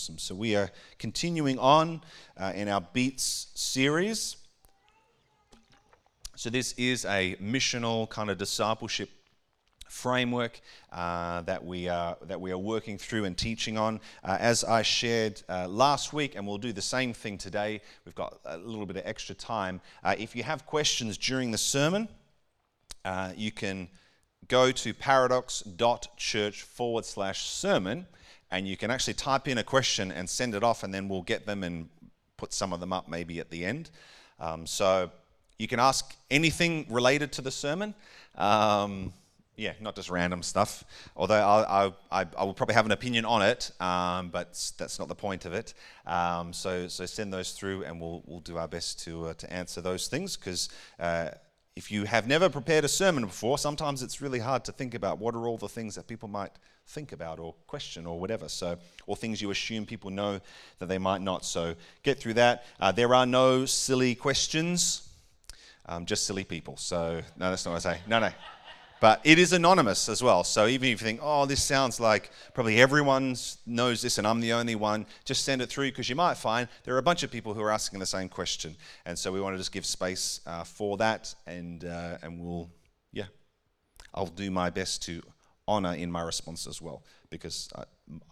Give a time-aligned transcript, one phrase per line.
[0.00, 0.16] Awesome.
[0.16, 2.00] So we are continuing on
[2.38, 4.38] uh, in our Beats series.
[6.36, 9.10] So this is a missional kind of discipleship
[9.90, 14.00] framework uh, that we are that we are working through and teaching on.
[14.24, 17.82] Uh, as I shared uh, last week, and we'll do the same thing today.
[18.06, 19.82] We've got a little bit of extra time.
[20.02, 22.08] Uh, if you have questions during the sermon,
[23.04, 23.88] uh, you can
[24.48, 28.06] go to paradox.church forward slash sermon,
[28.50, 31.22] and you can actually type in a question and send it off, and then we'll
[31.22, 31.88] get them and
[32.36, 33.90] put some of them up maybe at the end.
[34.38, 35.10] Um, so
[35.58, 37.94] you can ask anything related to the sermon.
[38.36, 39.12] Um,
[39.56, 40.84] yeah, not just random stuff.
[41.14, 45.08] Although I, I, I, will probably have an opinion on it, um, but that's not
[45.08, 45.74] the point of it.
[46.06, 49.52] Um, so, so send those through, and we'll, we'll do our best to, uh, to
[49.52, 50.36] answer those things.
[50.38, 51.32] Because uh,
[51.76, 55.18] if you have never prepared a sermon before, sometimes it's really hard to think about
[55.18, 56.52] what are all the things that people might
[56.90, 58.48] think about or question or whatever.
[58.48, 58.76] So,
[59.06, 60.40] or things you assume people know
[60.78, 61.44] that they might not.
[61.44, 62.64] So, get through that.
[62.78, 65.08] Uh, there are no silly questions,
[65.86, 66.76] um, just silly people.
[66.76, 68.00] So, no, that's not what I say.
[68.06, 68.30] No, no.
[69.00, 70.44] But it is anonymous as well.
[70.44, 74.40] So even if you think, oh, this sounds like probably everyone knows this and I'm
[74.40, 77.22] the only one, just send it through because you might find there are a bunch
[77.22, 78.76] of people who are asking the same question.
[79.06, 81.34] And so we want to just give space uh, for that.
[81.46, 82.68] And, uh, and we'll,
[83.10, 83.24] yeah,
[84.12, 85.22] I'll do my best to
[85.70, 87.84] honor in my response as well because I,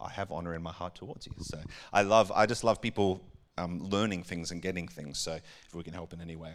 [0.07, 1.35] I have honor in my heart towards you.
[1.41, 1.59] So
[1.93, 3.23] I love, I just love people
[3.57, 5.19] um, learning things and getting things.
[5.19, 5.33] So
[5.67, 6.55] if we can help in any way.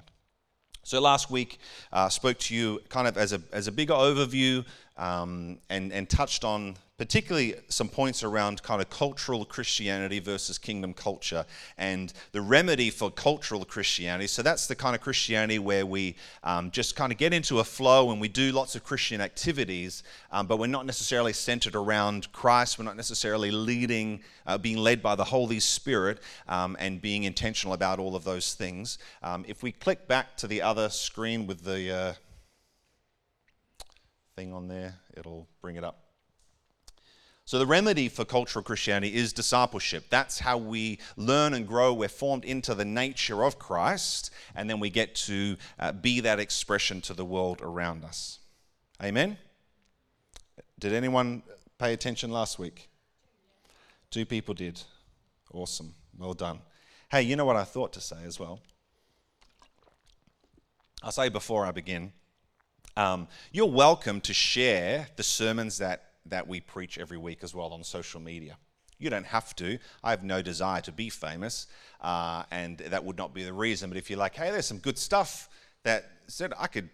[0.86, 1.60] So last week,
[1.94, 4.66] I uh, spoke to you kind of as a, as a bigger overview
[4.98, 10.94] um, and, and touched on particularly some points around kind of cultural Christianity versus kingdom
[10.94, 11.44] culture
[11.78, 14.28] and the remedy for cultural Christianity.
[14.28, 17.64] So that's the kind of Christianity where we um, just kind of get into a
[17.64, 22.32] flow and we do lots of Christian activities, um, but we're not necessarily centered around
[22.32, 22.78] Christ.
[22.78, 27.74] We're not necessarily leading, uh, being led by the Holy Spirit um, and being intentional
[27.74, 29.00] about all of those things.
[29.24, 32.14] Um, if we click back to the other screen with the uh,
[34.36, 36.00] thing on there, it'll bring it up.
[37.46, 40.06] So, the remedy for cultural Christianity is discipleship.
[40.10, 41.94] That's how we learn and grow.
[41.94, 46.40] We're formed into the nature of Christ, and then we get to uh, be that
[46.40, 48.40] expression to the world around us.
[49.04, 49.38] Amen?
[50.80, 51.44] Did anyone
[51.78, 52.88] pay attention last week?
[54.10, 54.82] Two people did.
[55.54, 55.94] Awesome.
[56.18, 56.60] Well done.
[57.12, 58.62] Hey, you know what I thought to say as well?
[61.04, 62.14] I'll say before I begin
[62.96, 67.74] um, you're welcome to share the sermons that that we preach every week as well
[67.74, 68.58] on social media.
[68.98, 69.78] You don't have to.
[70.04, 71.68] I have no desire to be famous,
[72.02, 73.90] uh, and that would not be the reason.
[73.90, 75.50] But if you're like, hey, there's some good stuff
[75.84, 76.90] that said I could,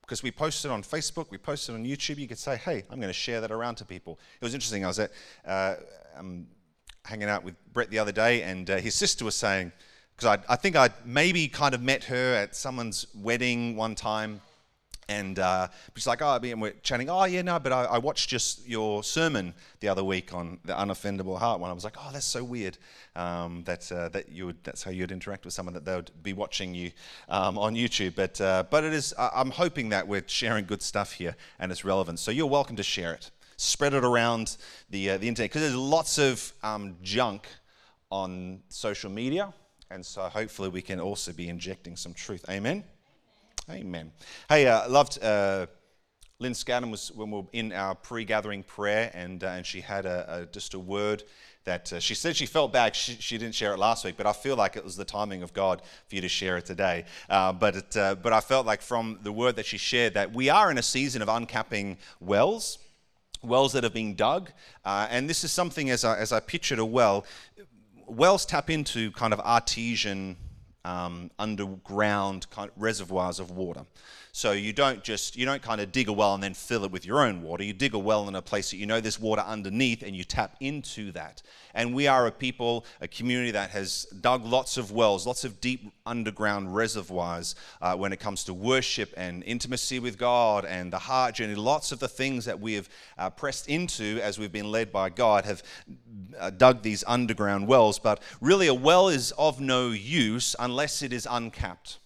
[0.00, 3.08] because we posted on Facebook, we posted on YouTube, you could say, hey, I'm going
[3.08, 4.18] to share that around to people.
[4.40, 4.84] It was interesting.
[4.84, 5.12] I was at,
[5.46, 5.74] uh,
[6.16, 6.48] um,
[7.04, 9.70] hanging out with Brett the other day, and uh, his sister was saying,
[10.16, 14.40] because I, I think I maybe kind of met her at someone's wedding one time
[15.12, 15.68] and uh,
[16.06, 19.54] like, oh, and we're chatting, oh, yeah, no, but I, I, watched just your sermon
[19.80, 21.70] the other week on the unoffendable heart one.
[21.70, 22.78] I was like, oh, that's so weird
[23.14, 26.10] um, that, uh, that you would, that's how you'd interact with someone, that they would
[26.22, 26.90] be watching you
[27.28, 28.14] um, on YouTube.
[28.14, 31.84] But, uh, but it is, I'm hoping that we're sharing good stuff here and it's
[31.84, 32.18] relevant.
[32.18, 33.30] So you're welcome to share it.
[33.56, 34.56] Spread it around
[34.90, 37.46] the, uh, the internet because there's lots of um, junk
[38.10, 39.52] on social media.
[39.90, 42.44] And so hopefully we can also be injecting some truth.
[42.48, 42.82] Amen.
[43.72, 44.12] Amen.
[44.50, 45.66] Hey, I uh, loved uh,
[46.38, 50.04] Lynn Scadden was when we were in our pre-gathering prayer, and uh, and she had
[50.04, 51.22] a, a, just a word
[51.64, 52.94] that uh, she said she felt bad.
[52.94, 55.42] She, she, didn't share it last week, but I feel like it was the timing
[55.42, 57.06] of God for you to share it today.
[57.30, 60.34] Uh, but it, uh, but I felt like from the word that she shared that
[60.34, 62.78] we are in a season of uncapping wells.
[63.42, 64.52] Wells that have been dug,
[64.84, 67.24] and this is something as I, as I pictured a well,
[68.06, 70.36] wells tap into kind of artesian
[70.84, 73.84] um, underground kind of reservoirs of water.
[74.34, 76.90] So you don't just you don't kind of dig a well and then fill it
[76.90, 77.64] with your own water.
[77.64, 80.24] You dig a well in a place that you know there's water underneath and you
[80.24, 81.42] tap into that.
[81.74, 85.60] And we are a people, a community that has dug lots of wells, lots of
[85.60, 90.98] deep underground reservoirs uh, when it comes to worship and intimacy with God and the
[90.98, 91.54] heart journey.
[91.54, 95.10] Lots of the things that we have uh, pressed into as we've been led by
[95.10, 95.62] God have
[96.40, 97.98] uh, dug these underground wells.
[97.98, 101.98] But really, a well is of no use unless it is uncapped.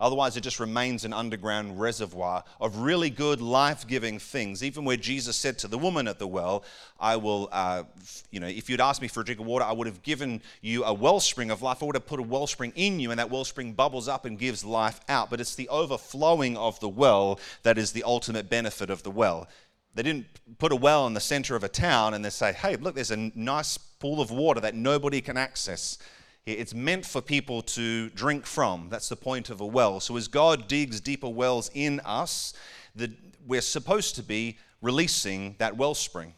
[0.00, 4.62] Otherwise, it just remains an underground reservoir of really good, life giving things.
[4.62, 6.62] Even where Jesus said to the woman at the well,
[7.00, 7.82] I will, uh,
[8.30, 10.40] you know, if you'd asked me for a drink of water, I would have given
[10.60, 11.82] you a wellspring of life.
[11.82, 14.64] I would have put a wellspring in you, and that wellspring bubbles up and gives
[14.64, 15.30] life out.
[15.30, 19.48] But it's the overflowing of the well that is the ultimate benefit of the well.
[19.98, 20.26] they didn't
[20.58, 23.10] put a well in the center of a town and they say, hey, look, there's
[23.10, 25.98] a nice pool of water that nobody can access.
[26.52, 28.88] It's meant for people to drink from.
[28.88, 30.00] That's the point of a well.
[30.00, 32.54] So as God digs deeper wells in us,
[33.46, 36.34] we're supposed to be releasing that wellspring.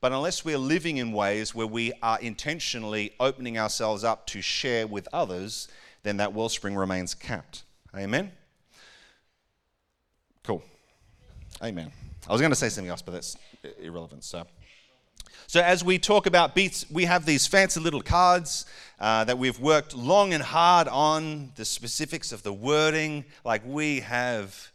[0.00, 4.86] But unless we're living in ways where we are intentionally opening ourselves up to share
[4.86, 5.68] with others,
[6.02, 7.64] then that wellspring remains capped.
[7.96, 8.30] Amen?
[10.44, 10.62] Cool.
[11.62, 11.90] Amen.
[12.28, 13.36] I was going to say something else, but that's
[13.80, 14.22] irrelevant.
[14.22, 14.46] So,
[15.46, 18.66] so as we talk about beats, we have these fancy little cards
[18.98, 23.24] uh, that we've worked long and hard on the specifics of the wording.
[23.44, 24.72] Like we have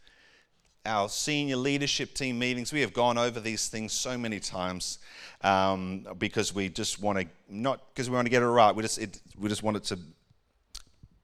[0.85, 4.99] our senior leadership team meetings, we have gone over these things so many times
[5.41, 8.73] um, because we just want to not because we want to get it right.
[8.73, 9.99] We just it, we just want it to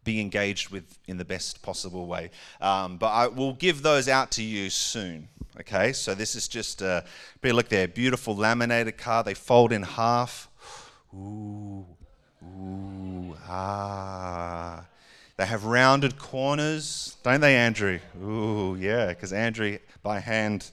[0.03, 2.31] be engaged with in the best possible way.
[2.62, 5.30] Um, but I will give those out to you soon.
[5.59, 7.04] Okay, so this is just a
[7.44, 9.25] look there, beautiful laminated card.
[9.25, 10.50] They fold in half.
[11.15, 11.86] Ooh,
[12.44, 14.86] ooh, ah.
[15.38, 18.00] They have rounded corners, don't they, Andrew?
[18.24, 20.71] Ooh, yeah, because Andrew by hand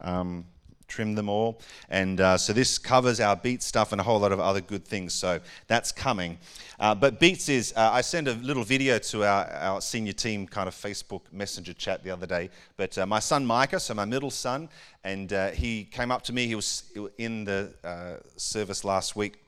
[0.00, 0.46] um,
[0.92, 1.58] trimmed them all.
[1.88, 4.84] And uh, so this covers our Beats stuff and a whole lot of other good
[4.84, 5.14] things.
[5.14, 6.38] So that's coming.
[6.78, 10.46] Uh, but Beats is, uh, I sent a little video to our, our, senior team
[10.46, 12.50] kind of Facebook Messenger chat the other day.
[12.76, 14.68] But uh, my son Micah, so my middle son,
[15.02, 16.46] and uh, he came up to me.
[16.46, 16.84] He was
[17.16, 19.38] in the uh, service last week.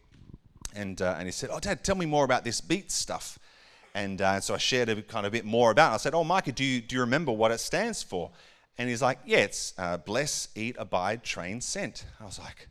[0.74, 3.38] And, and he said, Oh, Dad, tell me more about this Beats stuff.
[3.94, 5.94] And so I shared a kind of bit more about it.
[5.94, 8.30] I said, Oh, Micah, do you, do you remember what it stands for?
[8.78, 12.04] And he's like, Yeah, it's uh, bless, eat, abide, train, sent.
[12.20, 12.68] I was like,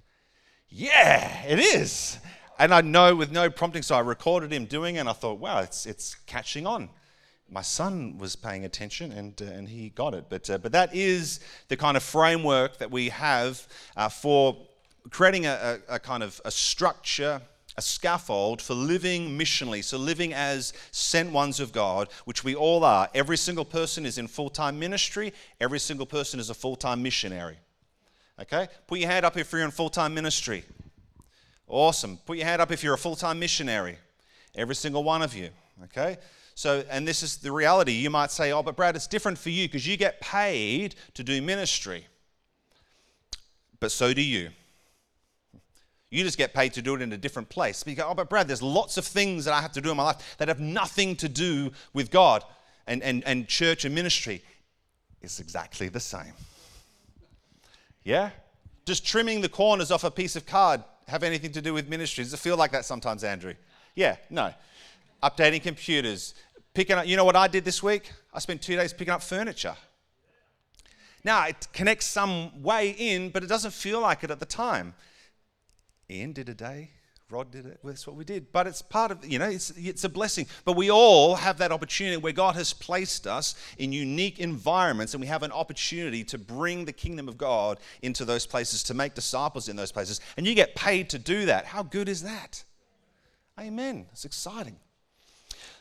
[0.70, 2.20] Yeah, it is.
[2.60, 5.40] And I know with no prompting, so I recorded him doing it, and I thought,
[5.40, 6.90] Wow, it's, it's catching on.
[7.50, 10.26] My son was paying attention and, uh, and he got it.
[10.30, 14.58] But, uh, but that is the kind of framework that we have uh, for
[15.12, 17.42] creating a, a, a kind of a structure
[17.78, 22.84] a scaffold for living missionally, so living as sent ones of God, which we all
[22.84, 23.10] are.
[23.14, 27.02] Every single person is in full time ministry, every single person is a full time
[27.02, 27.58] missionary.
[28.40, 28.68] Okay?
[28.88, 30.64] Put your hand up if you're in full time ministry.
[31.68, 32.18] Awesome.
[32.26, 33.98] Put your hand up if you're a full time missionary.
[34.56, 35.50] Every single one of you.
[35.86, 36.18] Okay?
[36.56, 37.94] So, and this is the reality.
[37.94, 41.24] You might say, oh, but Brad, it's different for you because you get paid to
[41.24, 42.06] do ministry.
[43.80, 44.50] But so do you.
[46.14, 47.82] You just get paid to do it in a different place.
[47.82, 49.90] But you go, oh, but Brad, there's lots of things that I have to do
[49.90, 52.44] in my life that have nothing to do with God
[52.86, 54.44] and, and, and church and ministry.
[55.24, 56.34] It's exactly the same.
[58.04, 58.30] Yeah?
[58.86, 62.24] Does trimming the corners off a piece of card have anything to do with ministry?
[62.24, 63.56] Does it feel like that sometimes, Andrew?
[63.96, 64.54] Yeah, no.
[65.24, 66.36] Updating computers,
[66.76, 68.12] picking up, you know what I did this week?
[68.32, 69.76] I spent two days picking up furniture.
[71.24, 74.94] Now, it connects some way in, but it doesn't feel like it at the time.
[76.14, 76.92] Ian did a day.
[77.30, 77.80] Rod did it.
[77.84, 78.52] That's what we did.
[78.52, 80.46] But it's part of, you know, it's, it's a blessing.
[80.66, 85.22] But we all have that opportunity where God has placed us in unique environments and
[85.22, 89.16] we have an opportunity to bring the kingdom of God into those places, to make
[89.16, 90.22] disciples in those places.
[90.38, 91.66] And you get paid to do that.
[91.66, 92.64] How good is that?
[93.60, 94.06] Amen.
[94.12, 94.78] It's exciting.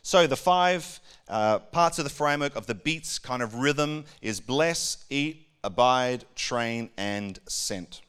[0.02, 4.40] So, the five uh, parts of the framework of the beats kind of rhythm is
[4.40, 8.00] bless, eat, abide, train, and sent.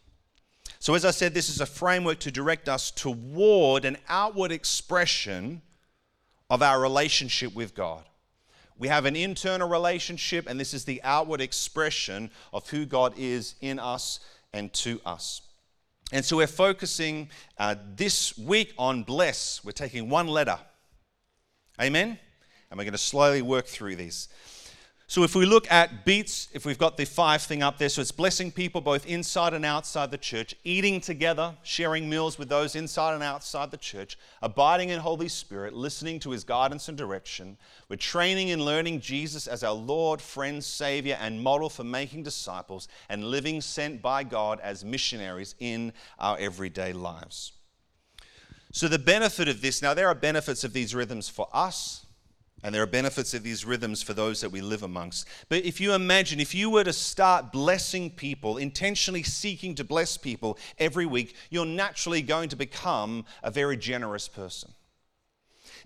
[0.84, 5.62] So, as I said, this is a framework to direct us toward an outward expression
[6.50, 8.04] of our relationship with God.
[8.78, 13.56] We have an internal relationship, and this is the outward expression of who God is
[13.62, 14.20] in us
[14.52, 15.44] and to us.
[16.12, 19.64] And so we're focusing uh, this week on bless.
[19.64, 20.60] We're taking one letter.
[21.82, 22.20] Amen?
[22.70, 24.28] And we're going to slowly work through these.
[25.14, 28.02] So if we look at beats, if we've got the five thing up there, so
[28.02, 32.76] it's blessing people both inside and outside the church, eating together, sharing meals with those
[32.76, 37.58] inside and outside the church, abiding in Holy Spirit, listening to his guidance and direction.
[37.90, 42.88] We're training and learning Jesus as our Lord, friend, Savior, and model for making disciples
[43.08, 47.52] and living sent by God as missionaries in our everyday lives.
[48.72, 52.04] So the benefit of this, now there are benefits of these rhythms for us
[52.64, 55.28] and there are benefits of these rhythms for those that we live amongst.
[55.50, 60.16] But if you imagine, if you were to start blessing people, intentionally seeking to bless
[60.16, 64.72] people every week, you're naturally going to become a very generous person.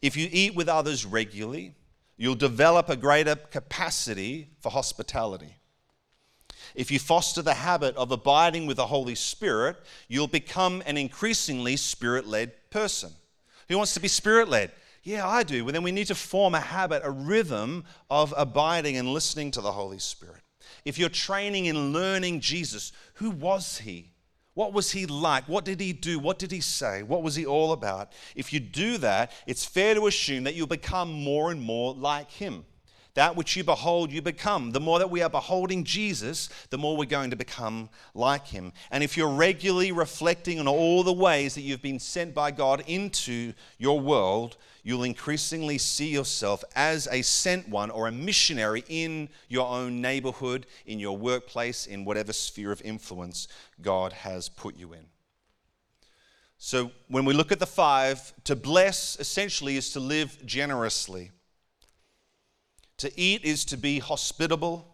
[0.04, 1.74] If you eat with others regularly,
[2.16, 5.56] you'll develop a greater capacity for hospitality.
[6.76, 11.76] If you foster the habit of abiding with the Holy Spirit, you'll become an increasingly
[11.76, 13.12] spirit led person.
[13.68, 14.72] Who wants to be spirit led?
[15.08, 15.64] Yeah, I do.
[15.64, 19.62] But then we need to form a habit, a rhythm of abiding and listening to
[19.62, 20.42] the Holy Spirit.
[20.84, 24.12] if you're training in learning Jesus, who was he?
[24.54, 25.48] What was he like?
[25.48, 26.20] What did he do?
[26.20, 27.04] What did he say?
[27.04, 28.12] What was he all about?
[28.36, 32.30] If you do that, it's fair to assume that you'll become more and more like
[32.30, 32.66] him.
[33.18, 34.74] That which you behold, you become.
[34.74, 38.74] The more that we are beholding Jesus, the more we're going to become like him.
[38.92, 42.84] And if you're regularly reflecting on all the ways that you've been sent by God
[42.86, 49.30] into your world, you'll increasingly see yourself as a sent one or a missionary in
[49.50, 53.48] your own neighborhood, in your workplace, in whatever sphere of influence
[53.82, 55.08] God has put you in.
[56.60, 61.32] So, when we look at the five, to bless essentially is to live generously.
[62.98, 64.88] To eat is to be hospitable.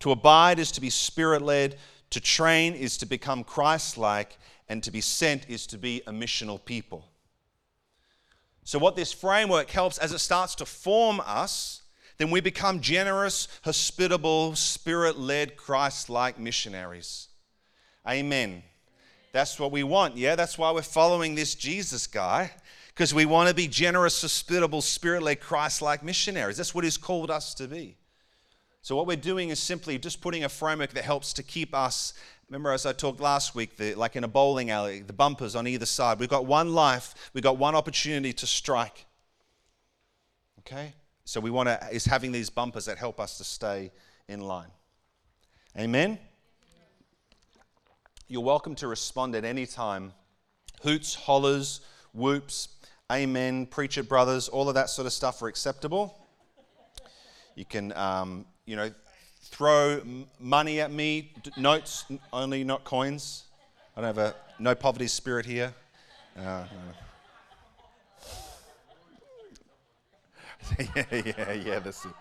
[0.00, 1.76] To abide is to be spirit led.
[2.10, 4.38] To train is to become Christ like.
[4.68, 7.06] And to be sent is to be a missional people.
[8.64, 11.82] So, what this framework helps as it starts to form us,
[12.16, 17.28] then we become generous, hospitable, spirit led, Christ like missionaries.
[18.08, 18.62] Amen.
[19.32, 20.34] That's what we want, yeah?
[20.34, 22.52] That's why we're following this Jesus guy
[22.94, 26.56] because we want to be generous, hospitable, spirit led, Christ like missionaries.
[26.56, 27.96] That's what He's called us to be.
[28.82, 32.14] So, what we're doing is simply just putting a framework that helps to keep us.
[32.48, 35.66] Remember, as I talked last week, the, like in a bowling alley, the bumpers on
[35.66, 36.20] either side.
[36.20, 39.06] We've got one life, we've got one opportunity to strike.
[40.60, 40.92] Okay?
[41.24, 43.90] So, we want to, is having these bumpers that help us to stay
[44.28, 44.70] in line.
[45.76, 46.18] Amen?
[48.28, 50.12] You're welcome to respond at any time.
[50.82, 51.80] Hoots, hollers,
[52.12, 52.68] whoops,
[53.12, 56.18] amen, preach it, brothers, all of that sort of stuff are acceptable.
[57.54, 58.90] You can, um, you know,
[59.42, 60.00] throw
[60.40, 63.44] money at me, notes only, not coins.
[63.96, 65.74] I don't have a no poverty spirit here.
[66.36, 66.64] Uh,
[70.78, 72.12] yeah, yeah, yeah, it.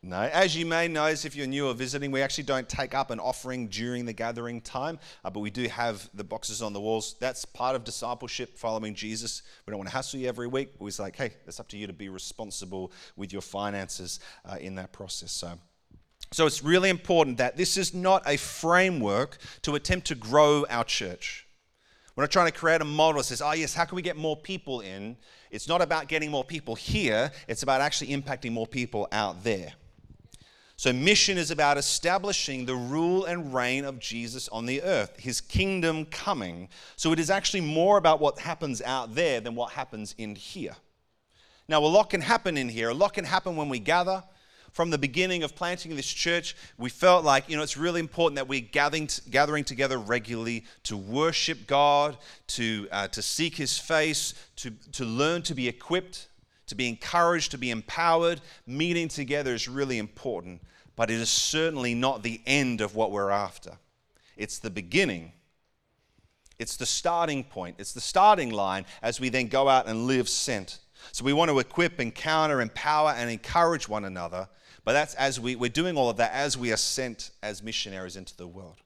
[0.00, 3.10] No, as you may know, if you're new or visiting, we actually don't take up
[3.10, 6.80] an offering during the gathering time, uh, but we do have the boxes on the
[6.80, 7.16] walls.
[7.18, 9.42] That's part of discipleship, following Jesus.
[9.66, 10.70] We don't want to hassle you every week.
[10.78, 14.76] We're like, hey, it's up to you to be responsible with your finances uh, in
[14.76, 15.32] that process.
[15.32, 15.58] So,
[16.30, 20.84] so it's really important that this is not a framework to attempt to grow our
[20.84, 21.48] church.
[22.14, 24.16] We're not trying to create a model that says, oh, yes, how can we get
[24.16, 25.16] more people in?
[25.50, 29.72] It's not about getting more people here, it's about actually impacting more people out there.
[30.78, 35.40] So, mission is about establishing the rule and reign of Jesus on the earth, his
[35.40, 36.68] kingdom coming.
[36.94, 40.76] So, it is actually more about what happens out there than what happens in here.
[41.68, 42.90] Now, a lot can happen in here.
[42.90, 44.22] A lot can happen when we gather.
[44.70, 48.36] From the beginning of planting this church, we felt like, you know, it's really important
[48.36, 52.16] that we're gathering, gathering together regularly to worship God,
[52.48, 56.28] to, uh, to seek his face, to, to learn to be equipped
[56.68, 58.40] to be encouraged, to be empowered.
[58.66, 60.62] Meeting together is really important,
[60.96, 63.78] but it is certainly not the end of what we're after.
[64.36, 65.32] It's the beginning.
[66.58, 67.76] It's the starting point.
[67.78, 70.78] It's the starting line as we then go out and live sent.
[71.12, 74.48] So we want to equip, encounter, empower, and encourage one another.
[74.84, 78.16] But that's as we, we're doing all of that as we are sent as missionaries
[78.16, 78.76] into the world.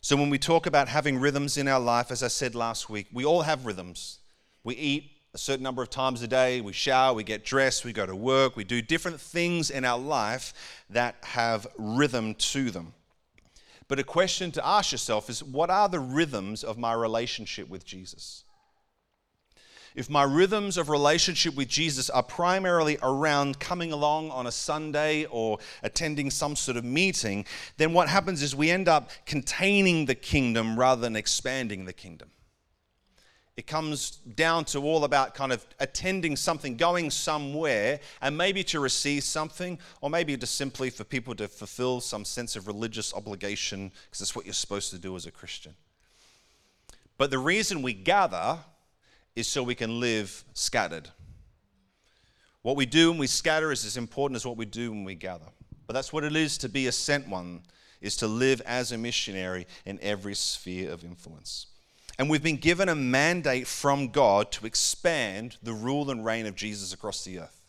[0.00, 3.08] So, when we talk about having rhythms in our life, as I said last week,
[3.12, 4.20] we all have rhythms.
[4.62, 7.92] We eat a certain number of times a day, we shower, we get dressed, we
[7.92, 12.94] go to work, we do different things in our life that have rhythm to them.
[13.88, 17.84] But a question to ask yourself is what are the rhythms of my relationship with
[17.84, 18.44] Jesus?
[19.98, 25.24] If my rhythms of relationship with Jesus are primarily around coming along on a Sunday
[25.24, 27.44] or attending some sort of meeting,
[27.78, 32.30] then what happens is we end up containing the kingdom rather than expanding the kingdom.
[33.56, 38.78] It comes down to all about kind of attending something, going somewhere, and maybe to
[38.78, 43.90] receive something, or maybe just simply for people to fulfill some sense of religious obligation,
[44.04, 45.74] because that's what you're supposed to do as a Christian.
[47.16, 48.60] But the reason we gather
[49.38, 51.08] is so we can live scattered.
[52.62, 55.14] What we do when we scatter is as important as what we do when we
[55.14, 55.46] gather.
[55.86, 57.62] But that's what it is to be a sent one,
[58.00, 61.66] is to live as a missionary in every sphere of influence.
[62.18, 66.56] And we've been given a mandate from God to expand the rule and reign of
[66.56, 67.62] Jesus across the earth.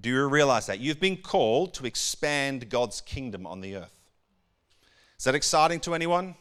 [0.00, 0.78] Do you realize that?
[0.78, 3.98] You've been called to expand God's kingdom on the earth.
[5.18, 6.36] Is that exciting to anyone?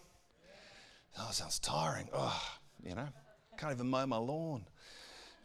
[1.18, 2.10] Oh, sounds tiring.
[2.14, 3.08] Oh you know.
[3.58, 4.66] Can't even mow my lawn.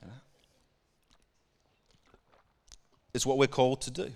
[0.03, 0.15] You know?
[3.15, 4.11] It's what we're called to do.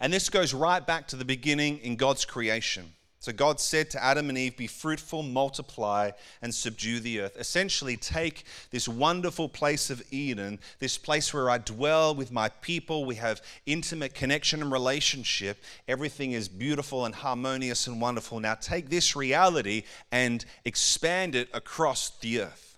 [0.00, 2.92] And this goes right back to the beginning in God's creation.
[3.24, 6.10] So God said to Adam and Eve, Be fruitful, multiply,
[6.42, 7.38] and subdue the earth.
[7.38, 13.06] Essentially, take this wonderful place of Eden, this place where I dwell with my people,
[13.06, 15.56] we have intimate connection and relationship.
[15.88, 18.40] Everything is beautiful and harmonious and wonderful.
[18.40, 22.76] Now, take this reality and expand it across the earth.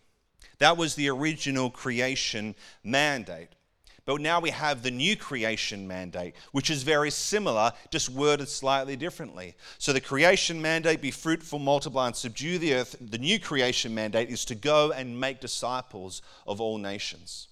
[0.58, 3.55] That was the original creation mandate.
[4.06, 8.94] But now we have the new creation mandate, which is very similar, just worded slightly
[8.94, 9.56] differently.
[9.78, 12.94] So the creation mandate, be fruitful, multiply, and subdue the earth.
[13.00, 17.48] The new creation mandate is to go and make disciples of all nations.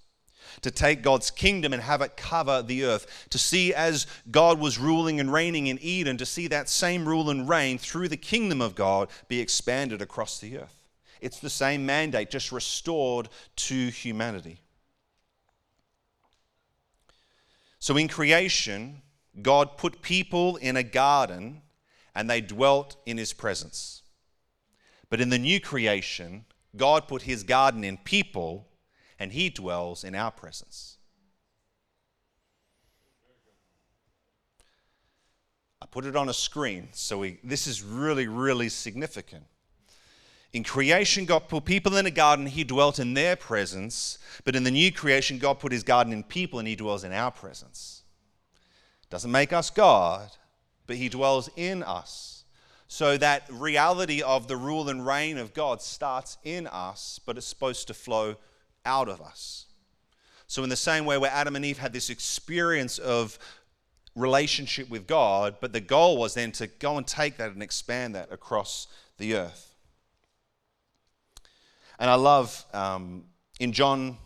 [0.63, 3.27] To take God's kingdom and have it cover the earth.
[3.31, 7.31] To see as God was ruling and reigning in Eden, to see that same rule
[7.31, 10.87] and reign through the kingdom of God be expanded across the earth.
[11.21, 14.61] It's the same mandate, just restored to humanity.
[17.85, 19.03] So in creation,
[19.43, 21.61] God put people in a garden
[22.15, 24.01] and they dwelt in his presence.
[25.11, 28.69] But in the new creation, God put his garden in people
[29.19, 30.97] and he dwells in our presence.
[35.83, 39.45] I put it on a screen, so we, this is really, really significant.
[40.55, 44.21] In creation, God put people in a garden, He dwelt in their presence.
[44.45, 47.13] But in the new creation, God put His garden in people and He dwells in
[47.13, 48.03] our presence.
[49.11, 50.31] Doesn't make us God,
[50.87, 52.45] but He dwells in us.
[52.87, 57.49] So that reality of the rule and reign of God starts in us, but it's
[57.49, 58.37] supposed to flow
[58.87, 59.67] out of us.
[60.47, 63.41] So, in the same way where Adam and Eve had this experience of
[64.15, 68.15] relationship with God, but the goal was then to go and take that and expand
[68.15, 68.87] that across
[69.19, 69.74] the earth.
[71.99, 73.25] And I love um,
[73.61, 74.19] in John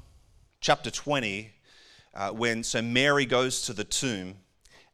[0.60, 1.50] chapter 20,
[2.14, 4.36] uh, when so Mary goes to the tomb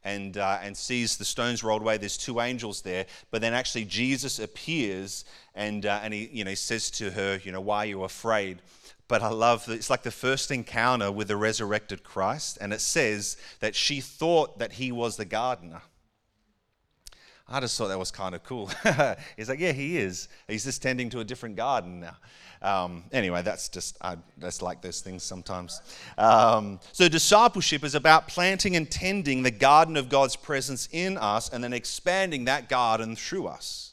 [0.02, 1.96] and, uh, and sees the stones rolled away.
[1.96, 6.50] There's two angels there, but then actually Jesus appears and, uh, and he, you know,
[6.50, 8.60] he says to her, you know, why are you afraid?
[9.06, 12.80] But I love that it's like the first encounter with the resurrected Christ, and it
[12.80, 15.82] says that she thought that he was the gardener.
[17.46, 18.70] I just thought that was kind of cool.
[19.36, 20.28] He's like, yeah, he is.
[20.48, 22.16] He's just tending to a different garden now.
[22.62, 25.82] Um, anyway, that's just, I just like those things sometimes.
[26.16, 31.50] Um, so, discipleship is about planting and tending the garden of God's presence in us
[31.50, 33.92] and then expanding that garden through us.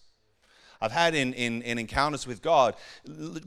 [0.80, 2.76] I've had in, in, in encounters with God,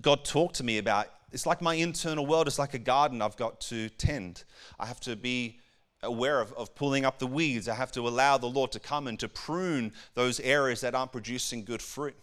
[0.03, 3.37] God talked to me about it's like my internal world is like a garden I've
[3.37, 4.45] got to tend.
[4.79, 5.59] I have to be
[6.05, 7.69] aware of, of pulling up the weeds.
[7.69, 11.13] I have to allow the Lord to come and to prune those areas that aren't
[11.13, 12.17] producing good fruit.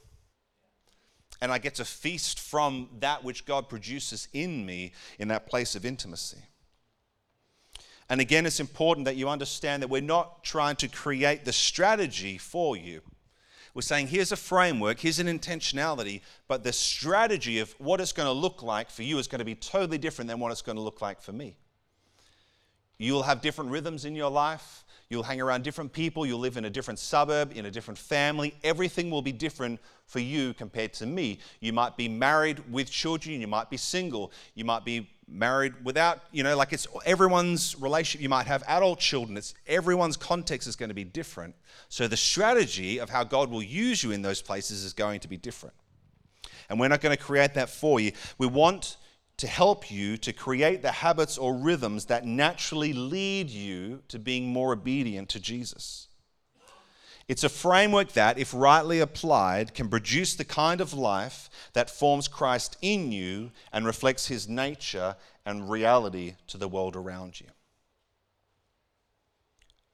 [1.41, 5.75] And I get to feast from that which God produces in me in that place
[5.75, 6.43] of intimacy.
[8.09, 12.37] And again, it's important that you understand that we're not trying to create the strategy
[12.37, 13.01] for you.
[13.73, 18.27] We're saying here's a framework, here's an intentionality, but the strategy of what it's going
[18.27, 20.75] to look like for you is going to be totally different than what it's going
[20.75, 21.55] to look like for me.
[23.01, 24.83] You'll have different rhythms in your life.
[25.09, 26.25] You'll hang around different people.
[26.25, 28.53] You'll live in a different suburb, in a different family.
[28.63, 31.39] Everything will be different for you compared to me.
[31.59, 33.41] You might be married with children.
[33.41, 34.31] You might be single.
[34.53, 38.21] You might be married without, you know, like it's everyone's relationship.
[38.21, 39.35] You might have adult children.
[39.35, 41.55] It's everyone's context is going to be different.
[41.89, 45.27] So the strategy of how God will use you in those places is going to
[45.27, 45.75] be different.
[46.69, 48.11] And we're not going to create that for you.
[48.37, 48.97] We want
[49.41, 54.45] to help you to create the habits or rhythms that naturally lead you to being
[54.45, 56.09] more obedient to Jesus.
[57.27, 62.27] It's a framework that, if rightly applied, can produce the kind of life that forms
[62.27, 67.47] Christ in you and reflects his nature and reality to the world around you.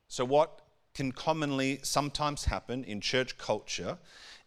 [0.10, 0.60] So, what
[0.94, 3.98] can commonly sometimes happen in church culture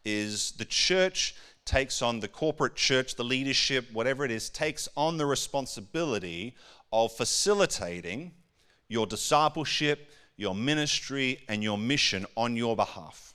[0.04, 1.34] is the church
[1.70, 6.56] takes on the corporate church, the leadership, whatever it is, takes on the responsibility
[6.92, 8.32] of facilitating
[8.88, 13.34] your discipleship, your ministry, and your mission on your behalf.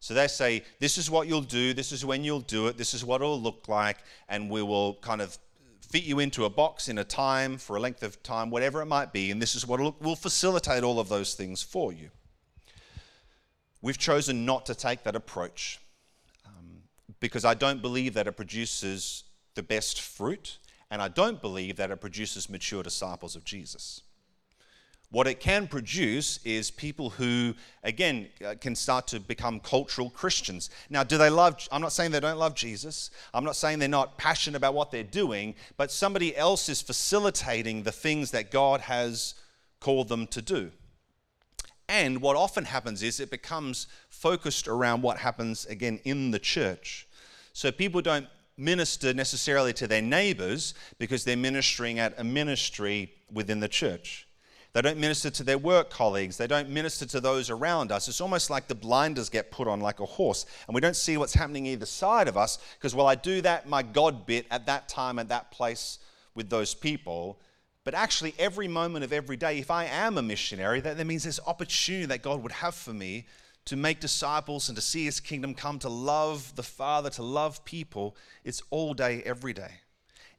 [0.00, 2.92] So they say, This is what you'll do, this is when you'll do it, this
[2.92, 5.38] is what it'll look like, and we will kind of
[5.80, 8.86] fit you into a box in a time for a length of time, whatever it
[8.86, 12.10] might be, and this is what we'll facilitate all of those things for you.
[13.80, 15.78] We've chosen not to take that approach
[17.20, 19.24] because I don't believe that it produces
[19.54, 20.58] the best fruit,
[20.90, 24.02] and I don't believe that it produces mature disciples of Jesus.
[25.10, 30.68] What it can produce is people who, again, uh, can start to become cultural Christians.
[30.90, 31.66] Now, do they love?
[31.70, 33.10] I'm not saying they don't love Jesus.
[33.32, 37.84] I'm not saying they're not passionate about what they're doing, but somebody else is facilitating
[37.84, 39.34] the things that God has
[39.78, 40.72] called them to do.
[41.88, 47.05] And what often happens is it becomes focused around what happens again in the church.
[47.56, 48.26] So people don't
[48.58, 54.28] minister necessarily to their neighbors because they're ministering at a ministry within the church.
[54.74, 56.36] They don't minister to their work colleagues.
[56.36, 58.08] They don't minister to those around us.
[58.08, 61.16] It's almost like the blinders get put on like a horse, and we don't see
[61.16, 64.66] what's happening either side of us because, well, I do that, my God bit, at
[64.66, 65.98] that time, at that place
[66.34, 67.40] with those people.
[67.84, 71.22] But actually, every moment of every day, if I am a missionary, that, that means
[71.22, 73.24] there's opportunity that God would have for me
[73.66, 77.64] to make disciples and to see his kingdom come, to love the Father, to love
[77.64, 78.16] people.
[78.44, 79.72] It's all day, every day,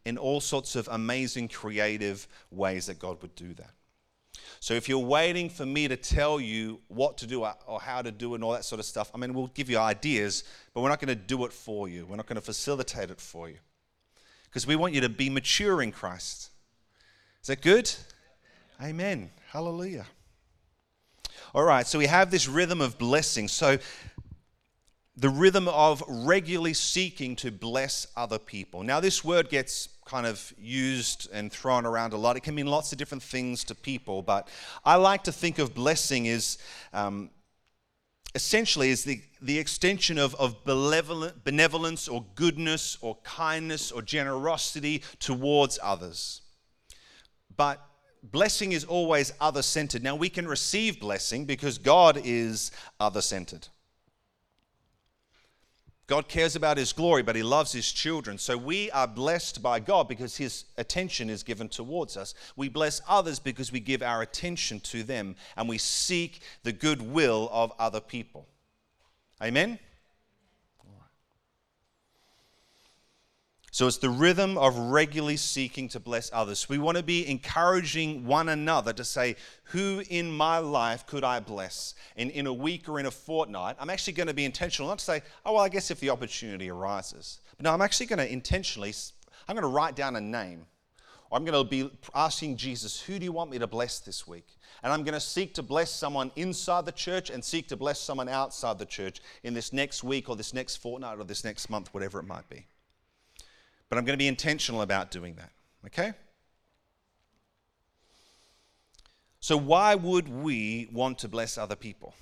[0.06, 3.72] in all sorts of amazing, creative ways that God would do that.
[4.60, 8.12] So if you're waiting for me to tell you what to do or how to
[8.12, 10.90] do and all that sort of stuff, I mean, we'll give you ideas, but we're
[10.90, 12.06] not going to do it for you.
[12.06, 13.58] We're not going to facilitate it for you.
[14.46, 16.50] Because we want you to be mature in Christ.
[17.42, 17.94] Is that good?
[18.82, 19.30] Amen.
[19.52, 20.06] Hallelujah.
[21.56, 23.48] All right, so we have this rhythm of blessing.
[23.48, 23.78] So
[25.16, 28.84] the rhythm of regularly seeking to bless other people.
[28.84, 32.38] Now, this word gets kind of used and thrown around a lot.
[32.38, 34.50] It can mean lots of different things to people, but
[34.86, 36.58] I like to think of blessing as
[36.94, 37.30] um,
[38.36, 45.80] essentially is the, the extension of, of benevolence or goodness or kindness or generosity towards
[45.82, 46.42] others.
[47.56, 47.84] But
[48.32, 50.04] blessing is always other centered.
[50.04, 53.68] Now, we can receive blessing because God is other centered.
[56.08, 58.38] God cares about his glory, but he loves his children.
[58.38, 62.34] So we are blessed by God because his attention is given towards us.
[62.56, 67.50] We bless others because we give our attention to them and we seek the goodwill
[67.52, 68.48] of other people.
[69.44, 69.80] Amen?
[73.78, 76.68] So it's the rhythm of regularly seeking to bless others.
[76.68, 79.36] We want to be encouraging one another to say,
[79.66, 81.94] Who in my life could I bless?
[82.16, 84.98] And in a week or in a fortnight, I'm actually going to be intentional, not
[84.98, 87.40] to say, Oh, well, I guess if the opportunity arises.
[87.56, 88.96] But no, I'm actually going to intentionally,
[89.48, 90.66] I'm going to write down a name.
[91.32, 94.58] I'm going to be asking Jesus, Who do you want me to bless this week?
[94.82, 98.02] And I'm going to seek to bless someone inside the church and seek to bless
[98.02, 101.70] someone outside the church in this next week or this next fortnight or this next
[101.70, 102.66] month, whatever it might be.
[103.90, 105.52] But I'm going to be intentional about doing that.
[105.86, 106.14] Okay?
[109.40, 112.16] So, why would we want to bless other people?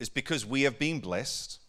[0.00, 1.60] It's because we have been blessed,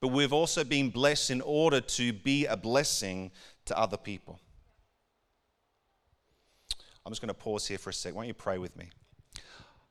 [0.00, 3.30] but we've also been blessed in order to be a blessing
[3.66, 4.40] to other people.
[7.04, 8.14] I'm just going to pause here for a sec.
[8.14, 8.88] Why don't you pray with me?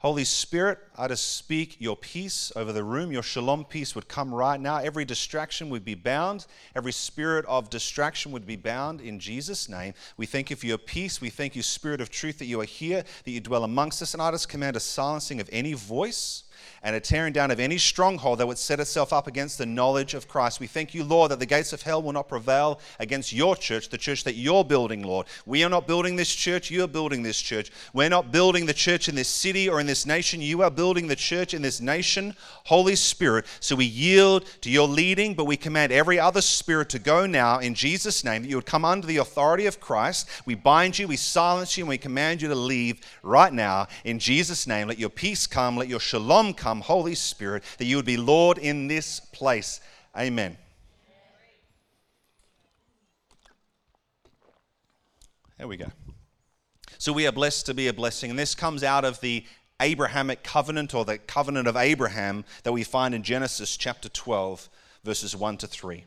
[0.04, 3.14] Holy Spirit, I just speak your peace over the room.
[3.14, 4.80] Your shalom peace would come right now.
[4.80, 6.46] Every distraction would be bound.
[6.76, 9.94] Every spirit of distraction would be bound in Jesus' name.
[10.18, 11.22] We thank you for your peace.
[11.22, 14.14] We thank you, Spirit of truth, that you are here, that you dwell amongst us.
[14.14, 16.43] And I just command a silencing of any voice
[16.84, 20.14] and a tearing down of any stronghold that would set itself up against the knowledge
[20.14, 20.60] of Christ.
[20.60, 23.88] We thank you, Lord, that the gates of hell will not prevail against your church,
[23.88, 25.28] the church that you're building, Lord.
[25.46, 27.72] We are not building this church, you're building this church.
[27.94, 31.08] We're not building the church in this city or in this nation, you are building
[31.08, 33.46] the church in this nation, Holy Spirit.
[33.62, 37.60] So we yield to your leading, but we command every other spirit to go now
[37.60, 40.28] in Jesus' name, that you would come under the authority of Christ.
[40.46, 44.20] We bind you, we silence you, and we command you to leave right now in
[44.20, 44.90] Jesus' name.
[44.90, 48.18] Let your peace come, let your shalom come come, Holy Spirit, that you would be
[48.18, 49.80] Lord in this place.
[50.18, 50.58] Amen.
[55.60, 55.92] There we go.
[56.98, 58.32] So we are blessed to be a blessing.
[58.32, 59.46] And this comes out of the
[59.80, 64.68] Abrahamic covenant or the covenant of Abraham that we find in Genesis chapter 12,
[65.04, 66.06] verses 1 to 3.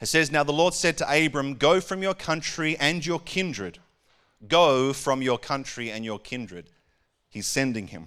[0.00, 3.78] It says, Now the Lord said to Abram, Go from your country and your kindred.
[4.46, 6.70] Go from your country and your kindred.
[7.28, 8.06] He's sending him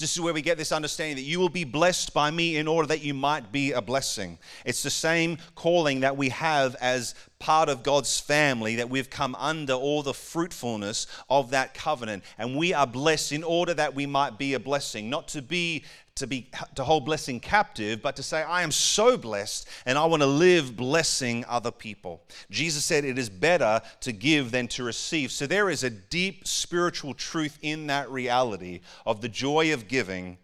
[0.00, 2.66] This is where we get this understanding that you will be blessed by me in
[2.66, 4.38] order that you might be a blessing.
[4.64, 9.34] It's the same calling that we have as part of God's family, that we've come
[9.34, 12.24] under all the fruitfulness of that covenant.
[12.38, 15.84] And we are blessed in order that we might be a blessing, not to be
[16.16, 20.04] to be to hold blessing captive, but to say, I am so blessed and I
[20.04, 22.22] want to live blessing other people.
[22.50, 25.32] Jesus said it is better to give than to receive.
[25.32, 30.38] So there is a deep spiritual truth in that reality of the joy of giving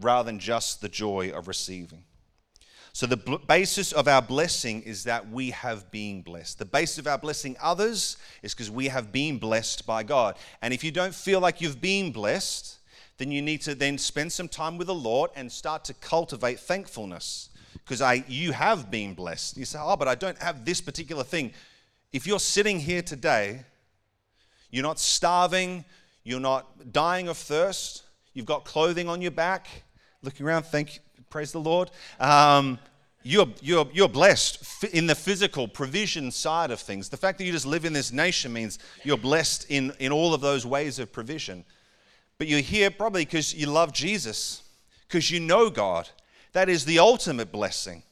[0.00, 2.04] rather than just the joy of receiving.
[2.92, 6.58] So, the basis of our blessing is that we have been blessed.
[6.58, 10.36] The basis of our blessing others is because we have been blessed by God.
[10.60, 12.79] And if you don't feel like you've been blessed,
[13.20, 16.58] then you need to then spend some time with the Lord and start to cultivate
[16.58, 19.58] thankfulness because I you have been blessed.
[19.58, 21.52] You say, "Oh, but I don't have this particular thing."
[22.14, 23.64] If you're sitting here today,
[24.70, 25.84] you're not starving,
[26.24, 29.68] you're not dying of thirst, you've got clothing on your back,
[30.22, 31.90] looking around, thank you, praise the Lord.
[32.18, 32.78] Um,
[33.22, 37.10] you're, you're, you're blessed in the physical provision side of things.
[37.10, 40.32] The fact that you just live in this nation means you're blessed in, in all
[40.32, 41.64] of those ways of provision.
[42.40, 44.62] But you're here probably because you love Jesus,
[45.06, 46.08] because you know God.
[46.52, 48.02] That is the ultimate blessing,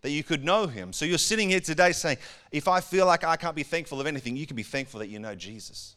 [0.00, 0.90] that you could know Him.
[0.94, 2.16] So you're sitting here today saying,
[2.50, 5.08] if I feel like I can't be thankful of anything, you can be thankful that
[5.08, 5.96] you know Jesus.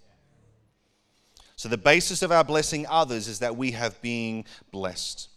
[1.55, 5.29] So the basis of our blessing others is that we have been blessed.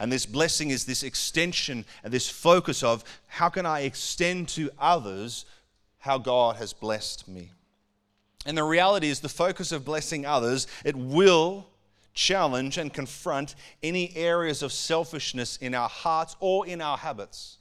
[0.00, 4.70] And this blessing is this extension and this focus of how can I extend to
[4.78, 5.44] others
[5.98, 7.50] how God has blessed me.
[8.46, 11.66] And the reality is the focus of blessing others, it will
[12.14, 17.58] challenge and confront any areas of selfishness in our hearts or in our habits.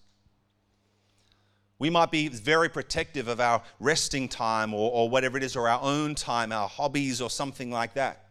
[1.79, 5.67] We might be very protective of our resting time or, or whatever it is, or
[5.67, 8.25] our own time, our hobbies, or something like that.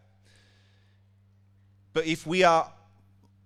[1.93, 2.71] But if we are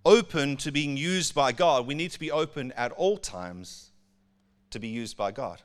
[0.04, 3.90] open to being used by God, we need to be open at all times
[4.70, 5.60] to be used by God.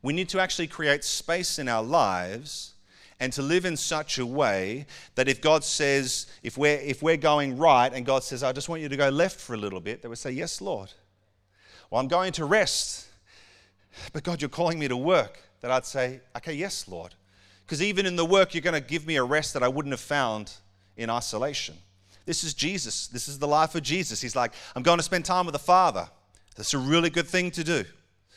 [0.00, 2.73] We need to actually create space in our lives
[3.20, 7.16] and to live in such a way that if God says, if we're, if we're
[7.16, 9.80] going right and God says, I just want you to go left for a little
[9.80, 10.92] bit, they would say, Yes, Lord.
[11.90, 13.06] Well, I'm going to rest,
[14.12, 15.40] but God, you're calling me to work.
[15.60, 17.14] That I'd say, Okay, yes, Lord.
[17.64, 19.92] Because even in the work, you're going to give me a rest that I wouldn't
[19.92, 20.52] have found
[20.96, 21.76] in isolation.
[22.26, 23.06] This is Jesus.
[23.06, 24.20] This is the life of Jesus.
[24.20, 26.08] He's like, I'm going to spend time with the Father.
[26.56, 27.84] That's a really good thing to do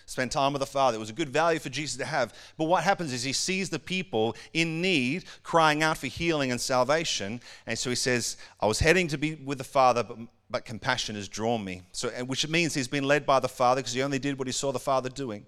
[0.07, 0.95] spend time with the Father.
[0.95, 2.33] It was a good value for Jesus to have.
[2.57, 6.59] But what happens is he sees the people in need crying out for healing and
[6.59, 7.41] salvation.
[7.67, 10.17] And so he says, I was heading to be with the Father, but,
[10.49, 11.83] but compassion has drawn me.
[11.91, 14.53] So, which means he's been led by the Father because he only did what he
[14.53, 15.45] saw the Father doing.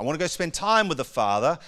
[0.00, 1.58] I want to go spend time with the Father,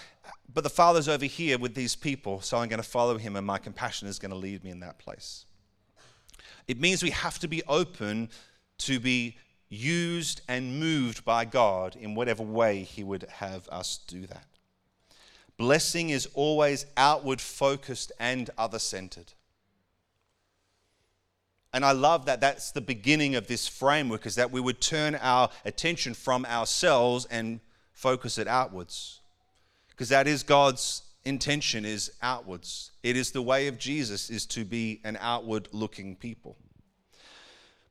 [0.53, 3.45] but the Father's over here with these people, so I'm going to follow him, and
[3.45, 5.47] my compassion is going to lead me in that place.
[6.69, 8.29] It means we have to be open
[8.79, 9.37] to be
[9.71, 14.47] used and moved by God in whatever way He would have us do that.
[15.57, 19.33] Blessing is always outward focused and other centered.
[21.73, 25.15] And I love that that's the beginning of this framework is that we would turn
[25.15, 27.61] our attention from ourselves and
[27.93, 29.21] focus it outwards.
[29.89, 32.91] Because that is God's intention is outwards.
[33.05, 36.57] It is the way of Jesus is to be an outward looking people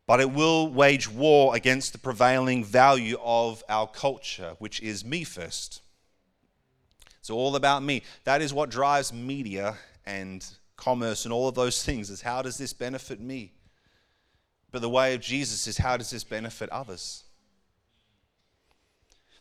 [0.10, 5.24] but it will wage war against the prevailing value of our culture, which is me
[5.24, 5.84] first.
[7.20, 8.02] It's all about me.
[8.24, 9.76] That is what drives media
[10.08, 10.44] and
[10.76, 13.54] commerce and all of those things is how does this benefit me?
[14.72, 17.24] But the way of Jesus is how does this benefit others?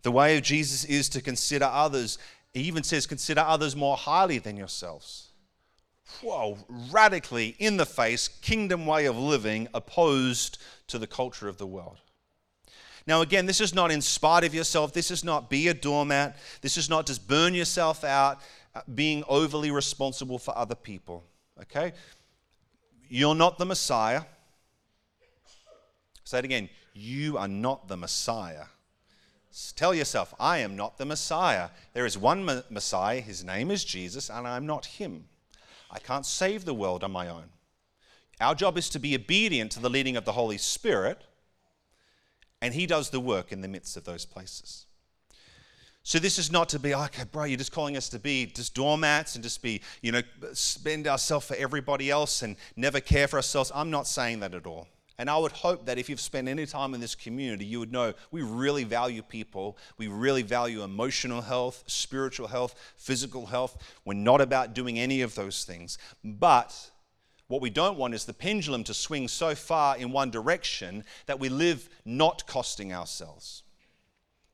[0.03, 2.19] The way of Jesus is to consider others.
[2.53, 5.28] He even says, consider others more highly than yourselves
[6.23, 6.59] whoa,
[6.91, 11.99] radically in the face kingdom way of living opposed to the culture of the world.
[13.07, 14.93] Now, again, this is not in spite of yourself.
[14.93, 16.37] This is not be a doormat.
[16.61, 18.41] This is not just burn yourself out
[18.75, 21.25] uh, being overly responsible for other people.
[21.63, 21.93] Okay?
[23.09, 24.23] You're not the Messiah.
[26.25, 26.69] Say it again.
[26.93, 28.65] You are not the Messiah.
[29.75, 31.71] Tell yourself, I am not the Messiah.
[31.95, 33.23] There is one Messiah.
[33.23, 35.25] His name is Jesus, and I'm not him.
[35.91, 37.51] I can't save the world on my own.
[38.41, 41.25] Our job is to be obedient to the leading of the Holy Spirit,
[42.61, 44.87] and He does the work in the midst of those places.
[46.03, 48.47] So this is not to be, oh, okay, bro, you're just calling us to be
[48.47, 50.23] just doormats and just be, you know,
[50.55, 53.71] spend ourselves for everybody else and never care for ourselves.
[53.75, 54.89] I'm not saying that at all.
[55.19, 57.91] And I would hope that if you've spent any time in this community, you would
[57.91, 59.77] know we really value people.
[59.97, 63.77] We really value emotional health, spiritual health, physical health.
[64.05, 65.99] We're not about doing any of those things.
[66.23, 66.91] But
[67.49, 71.41] what we don't want is the pendulum to swing so far in one direction that
[71.41, 73.65] we live not costing ourselves.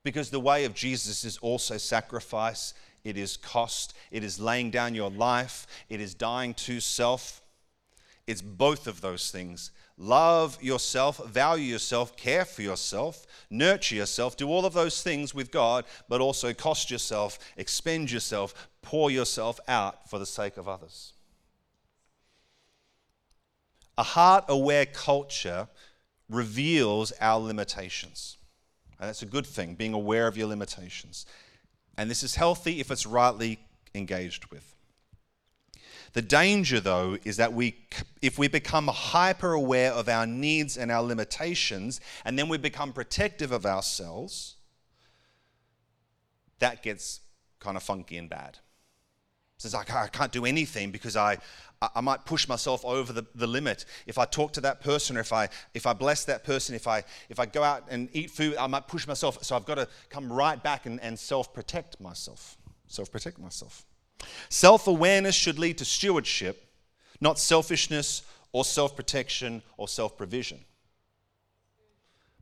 [0.03, 2.72] Because the way of Jesus is also sacrifice,
[3.05, 7.42] it is cost, it is laying down your life, it is dying to self.
[8.27, 14.48] It's both of those things love yourself, value yourself, care for yourself, nurture yourself, do
[14.48, 20.09] all of those things with God, but also cost yourself, expend yourself, pour yourself out
[20.09, 21.12] for the sake of others.
[23.96, 25.68] A heart aware culture
[26.28, 28.38] reveals our limitations.
[28.98, 31.26] And that's a good thing, being aware of your limitations.
[31.96, 33.61] And this is healthy if it's rightly
[33.94, 34.73] engaged with.
[36.14, 37.77] The danger, though, is that we,
[38.22, 42.92] if we become hyper aware of our needs and our limitations, and then we become
[42.92, 44.55] protective of ourselves,
[46.61, 47.20] that gets
[47.59, 48.59] kind of funky and bad.
[49.59, 51.38] Says, I can't do anything because I,
[51.94, 53.85] I might push myself over the, the limit.
[54.07, 56.87] If I talk to that person, or if I, if I bless that person, if
[56.87, 59.42] I, if I go out and eat food, I might push myself.
[59.42, 62.57] So I've got to come right back and, and self protect myself.
[62.87, 63.85] Self protect myself.
[64.48, 66.66] Self awareness should lead to stewardship,
[67.20, 68.22] not selfishness
[68.53, 70.61] or self protection or self provision.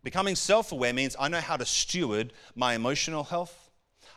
[0.02, 3.70] Becoming self aware means I know how to steward my emotional health.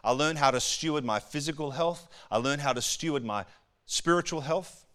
[0.03, 2.07] I learn how to steward my physical health.
[2.29, 3.45] I learn how to steward my
[3.85, 4.85] spiritual health.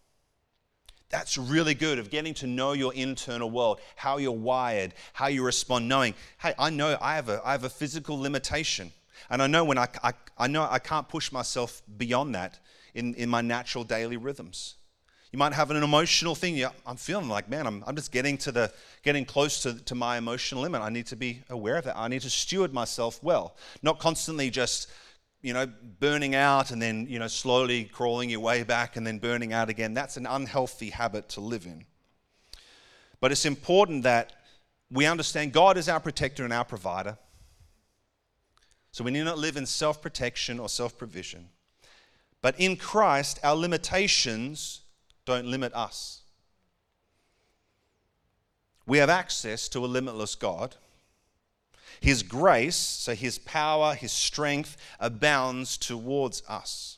[1.09, 5.43] That's really good of getting to know your internal world, how you're wired, how you
[5.43, 8.93] respond, knowing, hey, I know I have a, I have a physical limitation.
[9.29, 12.59] And I know when I, I, I know I can't push myself beyond that
[12.93, 14.75] in, in my natural daily rhythms.
[15.31, 16.61] You might have an emotional thing.
[16.85, 20.17] I'm feeling like, man, I'm, I'm just getting to the getting close to, to my
[20.17, 20.81] emotional limit.
[20.81, 21.97] I need to be aware of that.
[21.97, 24.91] I need to steward myself well, not constantly just
[25.41, 25.65] you know,
[25.99, 29.69] burning out and then, you know, slowly crawling your way back and then burning out
[29.69, 29.93] again.
[29.93, 31.85] That's an unhealthy habit to live in.
[33.19, 34.33] But it's important that
[34.91, 37.17] we understand God is our protector and our provider.
[38.91, 41.49] So we need not live in self protection or self provision.
[42.41, 44.81] But in Christ, our limitations
[45.25, 46.21] don't limit us.
[48.87, 50.75] We have access to a limitless God
[52.01, 56.97] his grace, so His power, His strength, abounds towards us.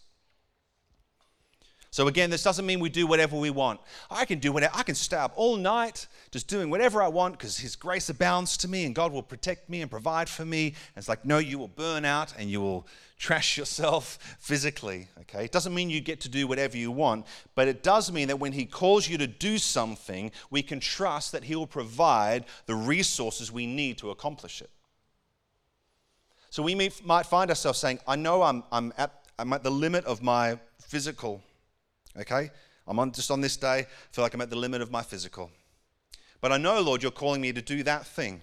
[1.94, 3.80] So again, this doesn't mean we do whatever we want.
[4.10, 4.74] I can do whatever.
[4.76, 8.58] I can stay up all night just doing whatever I want because His grace abounds
[8.58, 10.70] to me and God will protect me and provide for me.
[10.70, 12.88] And it's like, no, you will burn out and you will
[13.20, 15.08] trash yourself physically.
[15.20, 18.28] Okay, it doesn't mean you get to do whatever you want, but it does mean
[18.30, 22.46] that when He calls you to do something, we can trust that He will provide
[22.66, 24.72] the resources we need to accomplish it.
[26.50, 29.70] So we may, might find ourselves saying, I know I'm, I'm, at, I'm at the
[29.70, 31.44] limit of my physical,
[32.18, 32.52] okay?
[32.88, 35.02] I'm on, just on this day, I feel like I'm at the limit of my
[35.02, 35.52] physical.
[36.42, 38.42] But I know, Lord, you're calling me to do that thing.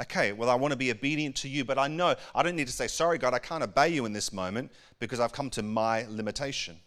[0.00, 2.66] Okay, well, I want to be obedient to you, but I know I don't need
[2.66, 5.62] to say, sorry, God, I can't obey you in this moment because I've come to
[5.62, 6.78] my limitation.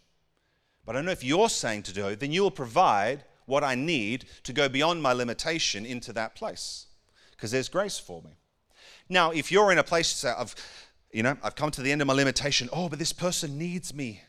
[0.84, 4.26] But I know if you're saying to do it, then you'll provide what I need
[4.42, 6.86] to go beyond my limitation into that place
[7.30, 8.32] because there's grace for me.
[9.08, 10.54] Now, if you're in a place say, I've,
[11.12, 13.94] you know, I've come to the end of my limitation, oh, but this person needs
[13.94, 14.22] me.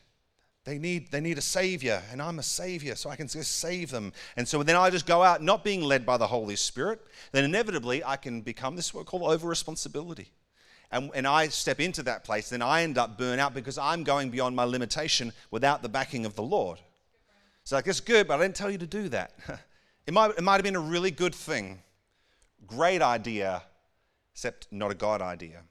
[0.70, 3.90] They need, they need a savior, and I'm a savior, so I can just save
[3.90, 4.14] them.
[4.38, 7.02] And so then I just go out not being led by the Holy Spirit,
[7.32, 10.30] then inevitably I can become this what we call over responsibility.
[10.92, 14.04] And, and I step into that place, then I end up burn out because I'm
[14.04, 16.78] going beyond my limitation without the backing of the Lord.
[17.64, 19.34] So I guess good, but I didn't tell you to do that.
[20.08, 21.84] It might, it might have been a really good thing,
[22.66, 23.62] great idea,
[24.34, 25.62] except not a God idea.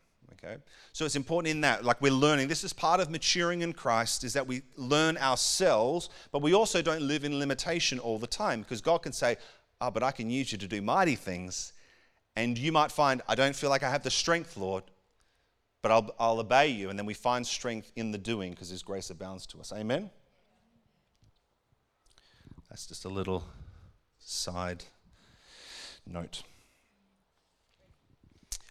[0.45, 0.57] Okay?
[0.93, 2.49] So it's important in that, like we're learning.
[2.49, 6.81] This is part of maturing in Christ, is that we learn ourselves, but we also
[6.81, 9.37] don't live in limitation all the time because God can say,
[9.81, 11.73] Oh, but I can use you to do mighty things.
[12.35, 14.85] And you might find, I don't feel like I have the strength, Lord,
[15.83, 16.91] but I'll, I'll obey you.
[16.91, 19.73] And then we find strength in the doing because His grace abounds to us.
[19.73, 20.11] Amen?
[22.69, 23.45] That's just a little
[24.19, 24.85] side
[26.07, 26.43] note.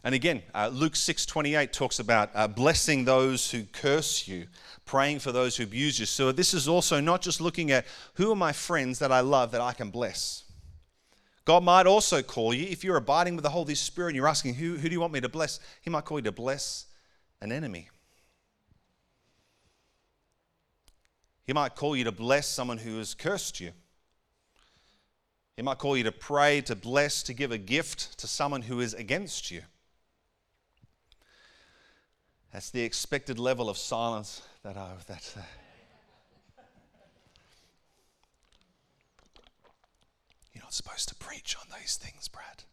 [0.07, 4.47] And again, uh, Luke 6:28 talks about uh, blessing those who curse you,
[4.85, 6.05] praying for those who abuse you.
[6.05, 9.51] So this is also not just looking at who are my friends that I love
[9.51, 10.45] that I can bless.
[11.43, 14.53] God might also call you, if you're abiding with the Holy Spirit and you're asking,
[14.53, 15.59] who, who do you want me to bless?
[15.81, 16.85] He might call you to bless
[17.41, 17.89] an enemy.
[21.43, 23.73] He might call you to bless someone who has cursed you.
[25.57, 28.79] He might call you to pray, to bless, to give a gift to someone who
[28.79, 29.63] is against you.
[32.51, 35.33] That's the expected level of silence that I that.
[35.37, 35.41] Uh,
[40.53, 42.63] you're not supposed to preach on these things, Brad.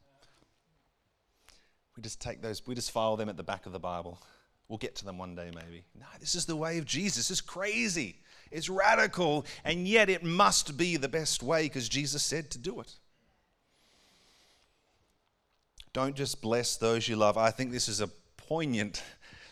[1.97, 4.19] We just take those, we just file them at the back of the Bible.
[4.69, 5.85] We'll get to them one day, maybe.
[5.99, 7.31] No, this is the way of Jesus.
[7.31, 8.17] It's crazy.
[8.51, 12.81] It's radical, and yet it must be the best way because Jesus said to do
[12.81, 12.95] it.
[15.93, 17.37] Don't just bless those you love.
[17.37, 19.03] I think this is a poignant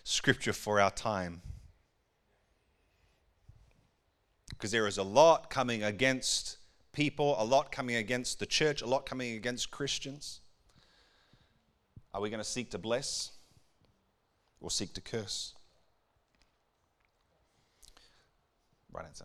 [0.05, 1.43] scripture for our time.
[4.51, 6.59] Because there is a lot coming against
[6.93, 10.41] people, a lot coming against the church, a lot coming against Christians.
[12.15, 13.33] Are we going to seek to bless
[14.61, 15.55] or seek to curse?
[18.93, 19.25] Right answer.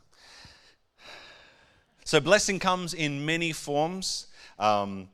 [2.06, 4.28] So, blessing comes in many forms.
[4.58, 5.10] Um,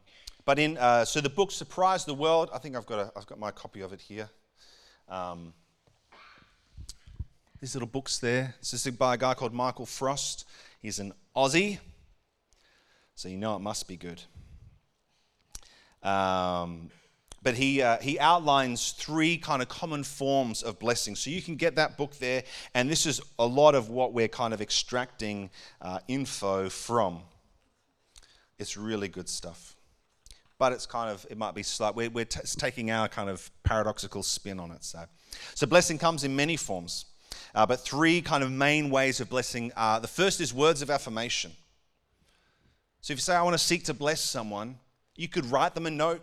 [0.46, 3.26] but in, uh, so the book Surprise the World, I think I've got, a, I've
[3.26, 4.30] got my copy of it here.
[5.10, 5.54] Um,
[7.60, 8.56] these little books there.
[8.60, 10.46] This is by a guy called Michael Frost.
[10.82, 11.80] He's an Aussie,
[13.16, 14.22] so you know it must be good.
[16.04, 16.90] Um,
[17.42, 21.16] but he, uh, he outlines three kind of common forms of blessing.
[21.16, 22.44] So you can get that book there,
[22.74, 25.50] and this is a lot of what we're kind of extracting
[25.82, 27.22] uh, info from.
[28.58, 29.73] It's really good stuff.
[30.64, 33.52] But it's kind of, it might be slight, we're, we're t- taking our kind of
[33.64, 34.86] paradoxical spin on it.
[34.86, 35.04] So,
[35.56, 37.04] so blessing comes in many forms.
[37.54, 39.74] Uh, but three kind of main ways of blessing.
[39.76, 41.52] are the first is words of affirmation.
[43.02, 44.80] So if you say, I want to seek to bless someone,
[45.18, 46.22] you could write them a note,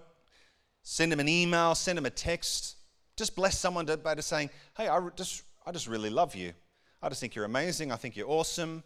[0.85, 2.77] send them an email, send them a text.
[3.19, 6.55] Just bless someone by just saying, Hey, I just, I just really love you.
[7.03, 7.93] I just think you're amazing.
[7.93, 8.85] I think you're awesome.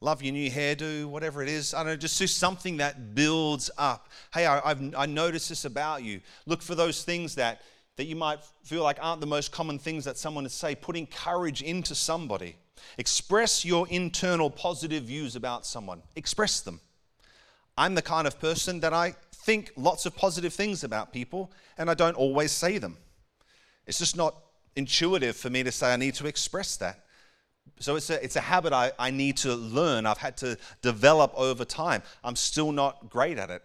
[0.00, 1.72] Love your new hairdo, whatever it is.
[1.72, 4.08] I don't know, just do something that builds up.
[4.32, 6.20] Hey, I, I've, I noticed this about you.
[6.46, 7.62] Look for those things that
[7.96, 11.06] that you might feel like aren't the most common things that someone would say, putting
[11.06, 12.56] courage into somebody.
[12.98, 16.02] Express your internal positive views about someone.
[16.16, 16.80] Express them.
[17.78, 21.90] I'm the kind of person that I think lots of positive things about people, and
[21.90, 22.96] I don't always say them.
[23.86, 24.36] It's just not
[24.76, 27.03] intuitive for me to say I need to express that.
[27.80, 30.06] So it's a, it's a habit I, I need to learn.
[30.06, 32.02] I've had to develop over time.
[32.22, 33.62] I'm still not great at it.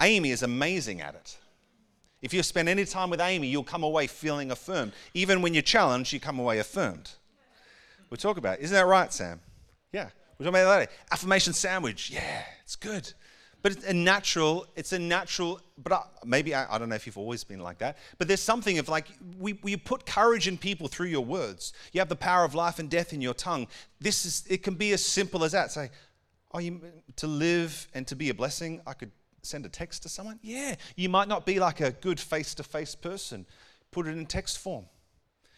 [0.00, 1.38] Amy is amazing at it.
[2.22, 4.92] If you spend any time with Amy, you'll come away feeling affirmed.
[5.12, 7.10] Even when you're challenged, you come away affirmed.
[8.10, 8.64] We'll talk about it.
[8.64, 9.40] Isn't that right, Sam?
[9.92, 10.08] Yeah.
[10.38, 10.90] We're talking about that.
[11.10, 12.10] Affirmation sandwich.
[12.10, 13.12] Yeah, it's good.
[13.62, 17.06] But it's a natural, it's a natural, but I, maybe, I, I, don't know if
[17.06, 19.06] you've always been like that, but there's something of like,
[19.38, 21.72] we, we put courage in people through your words.
[21.92, 23.68] You have the power of life and death in your tongue.
[24.00, 25.70] This is, it can be as simple as that.
[25.70, 25.90] Say,
[26.52, 26.80] oh, you,
[27.16, 30.38] to live and to be a blessing, I could send a text to someone?
[30.42, 30.74] Yeah.
[30.96, 33.46] You might not be like a good face to face person.
[33.90, 34.86] Put it in text form.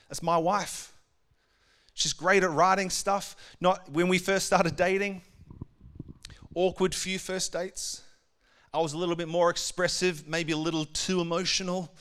[0.09, 0.93] That's my wife.
[1.95, 3.37] She's great at writing stuff.
[3.61, 5.23] Not when we first started dating,
[6.55, 8.03] awkward few first dates.
[8.73, 11.95] I was a little bit more expressive, maybe a little too emotional,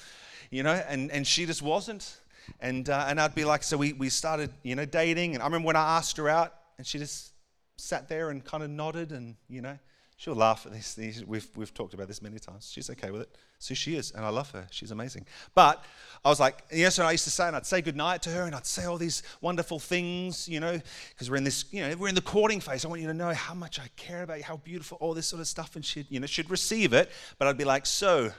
[0.49, 2.17] you know, and, and she just wasn't.
[2.59, 5.35] And, uh, and I'd be like, so we, we started, you know, dating.
[5.35, 7.31] And I remember when I asked her out, and she just
[7.77, 9.77] sat there and kind of nodded and, you know,
[10.23, 11.21] She'll laugh at this.
[11.27, 12.71] We've, we've talked about this many times.
[12.71, 13.35] She's okay with it.
[13.63, 14.67] So she is, and I love her.
[14.71, 15.25] She's amazing.
[15.55, 15.85] But
[16.25, 18.43] I was like, yes, and I used to say, and I'd say goodnight to her,
[18.43, 21.95] and I'd say all these wonderful things, you know, because we're in this, you know,
[21.95, 22.83] we're in the courting phase.
[22.83, 25.27] I want you to know how much I care about you, how beautiful, all this
[25.27, 25.77] sort of stuff.
[25.77, 27.09] And she'd, you know, she'd receive it,
[27.39, 28.33] but I'd be like, so,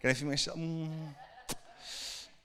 [0.00, 0.58] can I feel myself?
[0.58, 0.90] Mm.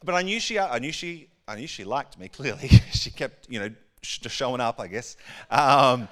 [0.03, 2.67] But I knew she, I knew she, I knew she liked me, clearly.
[2.91, 3.71] she kept, you know,
[4.03, 5.17] just showing up, I guess.
[5.49, 6.07] Um,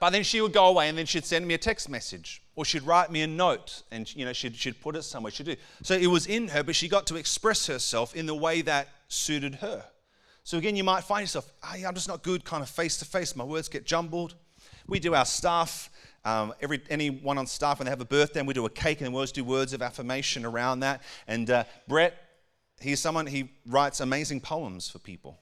[0.00, 2.64] but then she would go away and then she'd send me a text message or
[2.64, 5.30] she'd write me a note and you know she'd, she'd put it somewhere.
[5.30, 5.54] She'd do.
[5.84, 8.88] So it was in her, but she got to express herself in the way that
[9.06, 9.84] suited her.
[10.42, 13.04] So again, you might find yourself, hey, I'm just not good kind of face to
[13.04, 13.36] face.
[13.36, 14.34] My words get jumbled.
[14.88, 15.88] We do our staff.
[16.24, 19.02] Um, every anyone on staff when they have a birthday, and we do a cake,
[19.02, 21.02] and we always do words of affirmation around that.
[21.28, 22.14] And uh, Brett,
[22.80, 25.38] he's someone he writes amazing poems for people.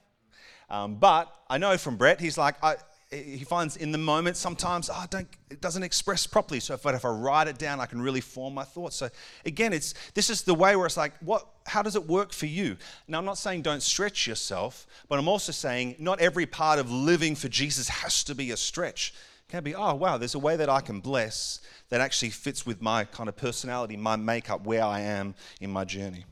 [0.69, 2.77] Um, but I know from Brett, he's like, I,
[3.25, 6.61] he finds in the moment sometimes oh, don't, it doesn't express properly.
[6.61, 8.97] So if, if I write it down, I can really form my thoughts.
[8.97, 9.09] So
[9.45, 11.47] again, it's this is the way where it's like, what?
[11.67, 12.77] How does it work for you?
[13.09, 16.91] Now I'm not saying don't stretch yourself, but I'm also saying not every part of
[16.91, 19.14] living for Jesus has to be a stretch.
[19.49, 22.67] It can be, oh wow, there's a way that I can bless that actually fits
[22.67, 26.25] with my kind of personality, my makeup, where I am in my journey.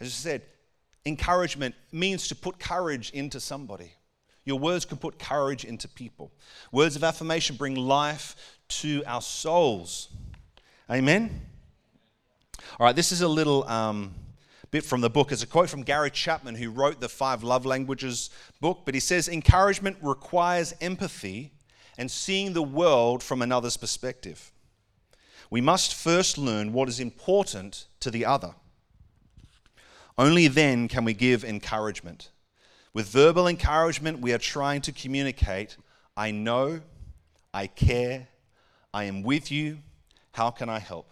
[0.00, 0.42] As I said,
[1.06, 3.92] encouragement means to put courage into somebody.
[4.44, 6.30] Your words can put courage into people.
[6.70, 10.08] Words of affirmation bring life to our souls.
[10.90, 11.40] Amen?
[12.78, 14.14] All right, this is a little um,
[14.70, 15.32] bit from the book.
[15.32, 18.30] It's a quote from Gary Chapman, who wrote the Five Love Languages
[18.60, 18.82] book.
[18.84, 21.52] But he says, Encouragement requires empathy
[21.96, 24.52] and seeing the world from another's perspective.
[25.50, 28.54] We must first learn what is important to the other.
[30.18, 32.30] Only then can we give encouragement.
[32.94, 35.76] With verbal encouragement, we are trying to communicate
[36.16, 36.80] I know,
[37.52, 38.28] I care,
[38.94, 39.78] I am with you,
[40.30, 41.10] how can I help?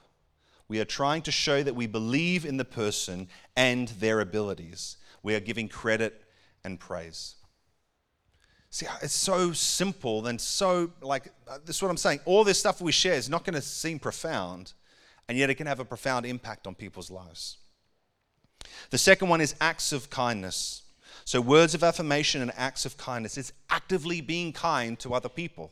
[0.69, 4.97] We are trying to show that we believe in the person and their abilities.
[5.25, 6.23] We are giving credit
[6.63, 7.35] and praise.
[8.71, 12.21] See, it's so simple and so, like, uh, this is what I'm saying.
[12.25, 14.73] All this stuff we share is not going to seem profound
[15.29, 17.59] and yet it can have a profound impact on people's lives.
[18.91, 20.83] The second one is acts of kindness.
[21.25, 23.39] So, words of affirmation and acts of kindness.
[23.39, 25.71] It's actively being kind to other people.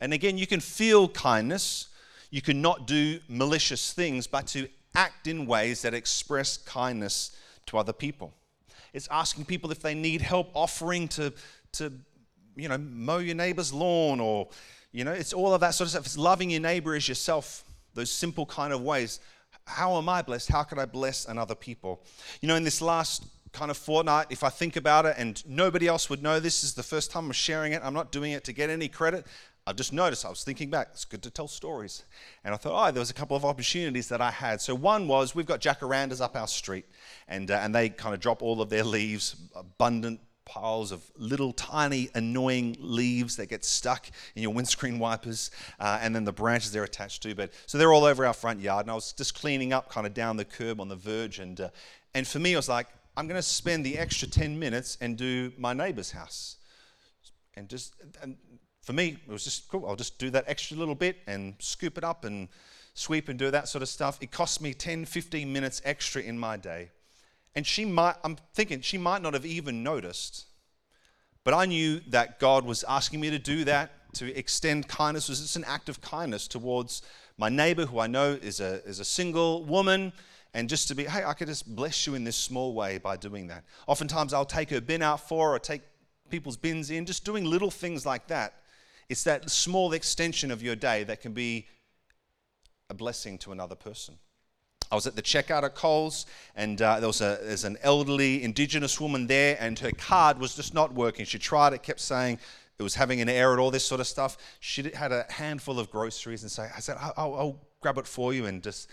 [0.00, 1.88] And again, you can feel kindness,
[2.30, 7.78] you can not do malicious things, but to act in ways that express kindness to
[7.78, 8.32] other people.
[8.92, 11.32] It's asking people if they need help, offering to,
[11.72, 11.92] to
[12.56, 14.48] you know, mow your neighbor's lawn, or,
[14.92, 16.06] you know, it's all of that sort of stuff.
[16.06, 17.64] It's loving your neighbor as yourself,
[17.94, 19.20] those simple kind of ways.
[19.66, 20.48] How am I blessed?
[20.48, 22.02] How can I bless another people?
[22.40, 23.26] You know, in this last
[23.56, 26.74] kind of fortnight, if I think about it, and nobody else would know this is
[26.74, 29.26] the first time I'm sharing it, I'm not doing it to get any credit.
[29.66, 32.04] I just noticed, I was thinking back, it's good to tell stories.
[32.44, 34.60] And I thought, oh, there was a couple of opportunities that I had.
[34.60, 36.84] So one was we've got jacarandas up our street,
[37.26, 41.52] and, uh, and they kind of drop all of their leaves, abundant piles of little
[41.52, 45.50] tiny annoying leaves that get stuck in your windscreen wipers
[45.80, 48.60] uh, and then the branches they're attached to but so they're all over our front
[48.60, 51.40] yard and i was just cleaning up kind of down the curb on the verge
[51.40, 51.68] and uh,
[52.14, 52.86] and for me i was like
[53.16, 56.56] i'm going to spend the extra 10 minutes and do my neighbor's house
[57.54, 58.36] and just and
[58.86, 59.84] for me, it was just cool.
[59.84, 62.48] I'll just do that extra little bit and scoop it up and
[62.94, 64.16] sweep and do that sort of stuff.
[64.20, 66.90] It cost me 10, 15 minutes extra in my day.
[67.56, 70.46] And she might, I'm thinking, she might not have even noticed.
[71.42, 75.28] But I knew that God was asking me to do that, to extend kindness.
[75.28, 77.02] It was just an act of kindness towards
[77.38, 80.12] my neighbor, who I know is a, is a single woman,
[80.54, 83.16] and just to be, hey, I could just bless you in this small way by
[83.16, 83.64] doing that.
[83.86, 85.82] Oftentimes I'll take her bin out for her, or take
[86.30, 88.54] people's bins in, just doing little things like that
[89.08, 91.66] it's that small extension of your day that can be
[92.90, 94.16] a blessing to another person.
[94.90, 98.42] I was at the checkout at Coles, and uh, there was a, there's an elderly
[98.44, 101.24] Indigenous woman there, and her card was just not working.
[101.24, 102.38] She tried it, kept saying
[102.78, 104.36] it was having an error, and all this sort of stuff.
[104.60, 108.32] She had a handful of groceries, and so I said, I'll, I'll grab it for
[108.32, 108.88] you, and just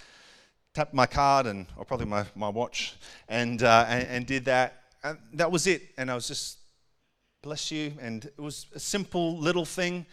[0.73, 2.95] tapped my card and or probably my, my watch,
[3.29, 4.83] and, uh, and, and did that.
[5.03, 5.81] And that was it.
[5.97, 6.57] And I was just
[7.41, 7.93] bless you.
[8.01, 10.05] And it was a simple little thing.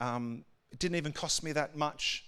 [0.00, 2.24] Um, it didn't even cost me that much.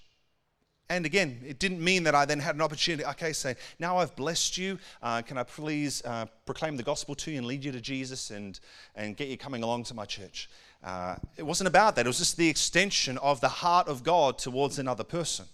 [0.91, 4.17] And again, it didn't mean that I then had an opportunity, okay, say, now I've
[4.17, 7.73] blessed you, uh, can I please uh, proclaim the gospel to you and lead you
[7.73, 8.59] to Jesus and,
[8.95, 10.49] and get you coming along to my church?
[10.83, 12.07] Uh, it wasn't about that.
[12.07, 15.45] It was just the extension of the heart of God towards another person.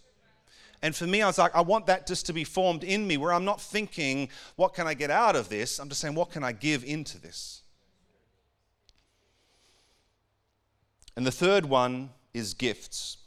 [0.82, 3.16] And for me, I was like, I want that just to be formed in me
[3.16, 5.78] where I'm not thinking, what can I get out of this?
[5.78, 7.62] I'm just saying, what can I give into this?
[11.16, 13.18] And the third one is gifts.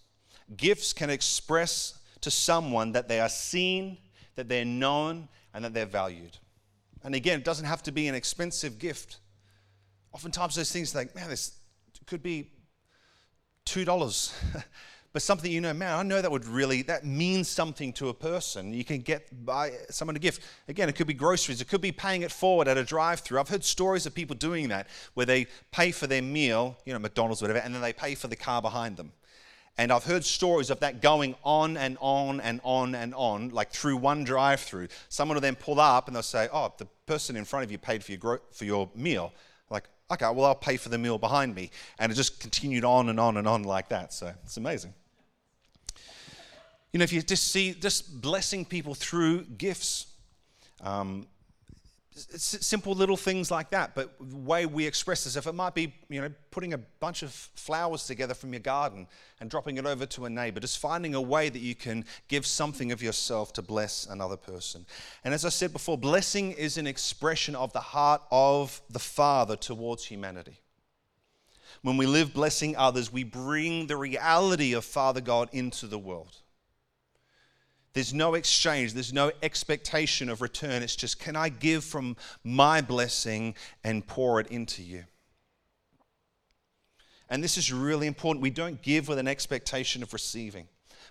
[0.56, 3.98] Gifts can express to someone that they are seen,
[4.36, 6.38] that they're known, and that they're valued.
[7.04, 9.18] And again, it doesn't have to be an expensive gift.
[10.14, 11.58] Oftentimes, those things like, man, this
[12.06, 12.52] could be
[13.66, 14.34] $2.
[15.18, 18.14] but something you know, man, I know that would really, that means something to a
[18.14, 18.72] person.
[18.72, 20.44] You can get by someone a gift.
[20.68, 23.40] Again, it could be groceries, it could be paying it forward at a drive through.
[23.40, 27.00] I've heard stories of people doing that where they pay for their meal, you know,
[27.00, 29.12] McDonald's, whatever, and then they pay for the car behind them.
[29.76, 33.72] And I've heard stories of that going on and on and on and on, like
[33.72, 34.90] through one drive through.
[35.10, 37.80] Someone will then pull up and they'll say, Oh, the person in front of you
[37.80, 39.34] paid for your, gro- for your meal.
[39.72, 41.72] Like, okay, well, I'll pay for the meal behind me.
[41.98, 44.14] And it just continued on and on and on like that.
[44.14, 44.94] So it's amazing.
[46.94, 50.08] You know, if you just see just blessing people through gifts,
[50.82, 51.28] um,
[52.18, 53.94] simple little things like that.
[53.94, 57.24] But the way we express this, if it might be, you know, putting a bunch
[57.24, 59.08] of flowers together from your garden
[59.40, 62.46] and dropping it over to a neighbor, just finding a way that you can give
[62.46, 64.86] something of yourself to bless another person.
[65.24, 69.56] And as I said before, blessing is an expression of the heart of the Father
[69.56, 70.60] towards humanity.
[71.84, 76.38] When we live blessing others, we bring the reality of Father God into the world.
[77.94, 80.84] There's no exchange, there's no expectation of return.
[80.84, 85.06] It's just, can I give from my blessing and pour it into you?
[87.30, 88.44] And this is really important.
[88.44, 90.68] We don't give with an expectation of receiving,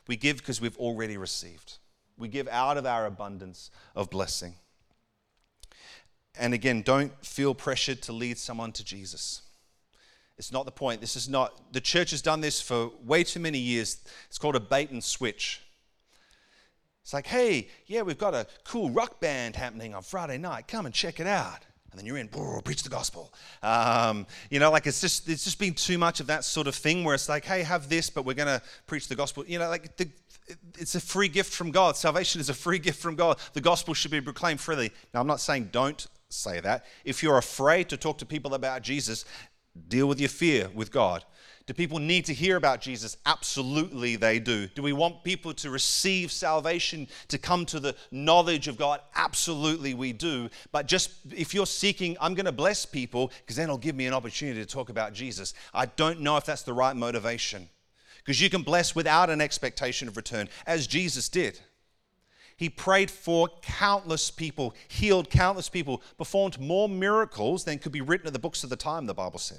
[0.06, 1.78] we give because we've already received.
[2.18, 4.54] We give out of our abundance of blessing.
[6.38, 9.42] And again, don't feel pressured to lead someone to Jesus.
[10.38, 11.00] It's not the point.
[11.00, 13.98] This is not, the church has done this for way too many years.
[14.28, 15.62] It's called a bait and switch.
[17.06, 20.66] It's like, hey, yeah, we've got a cool rock band happening on Friday night.
[20.66, 21.64] Come and check it out.
[21.92, 22.26] And then you're in,
[22.64, 23.32] preach the gospel.
[23.62, 26.74] Um, you know, like it's just it's just been too much of that sort of
[26.74, 29.44] thing where it's like, hey, have this, but we're going to preach the gospel.
[29.46, 30.08] You know, like the,
[30.76, 31.96] it's a free gift from God.
[31.96, 33.38] Salvation is a free gift from God.
[33.52, 34.90] The gospel should be proclaimed freely.
[35.14, 36.86] Now, I'm not saying don't say that.
[37.04, 39.24] If you're afraid to talk to people about Jesus,
[39.86, 41.24] deal with your fear with God.
[41.66, 43.16] Do people need to hear about Jesus?
[43.26, 44.68] Absolutely, they do.
[44.68, 49.00] Do we want people to receive salvation, to come to the knowledge of God?
[49.16, 50.48] Absolutely, we do.
[50.70, 54.06] But just if you're seeking, I'm going to bless people because then it'll give me
[54.06, 55.54] an opportunity to talk about Jesus.
[55.74, 57.68] I don't know if that's the right motivation
[58.18, 61.58] because you can bless without an expectation of return, as Jesus did.
[62.56, 68.28] He prayed for countless people, healed countless people, performed more miracles than could be written
[68.28, 69.58] in the books of the time, the Bible said.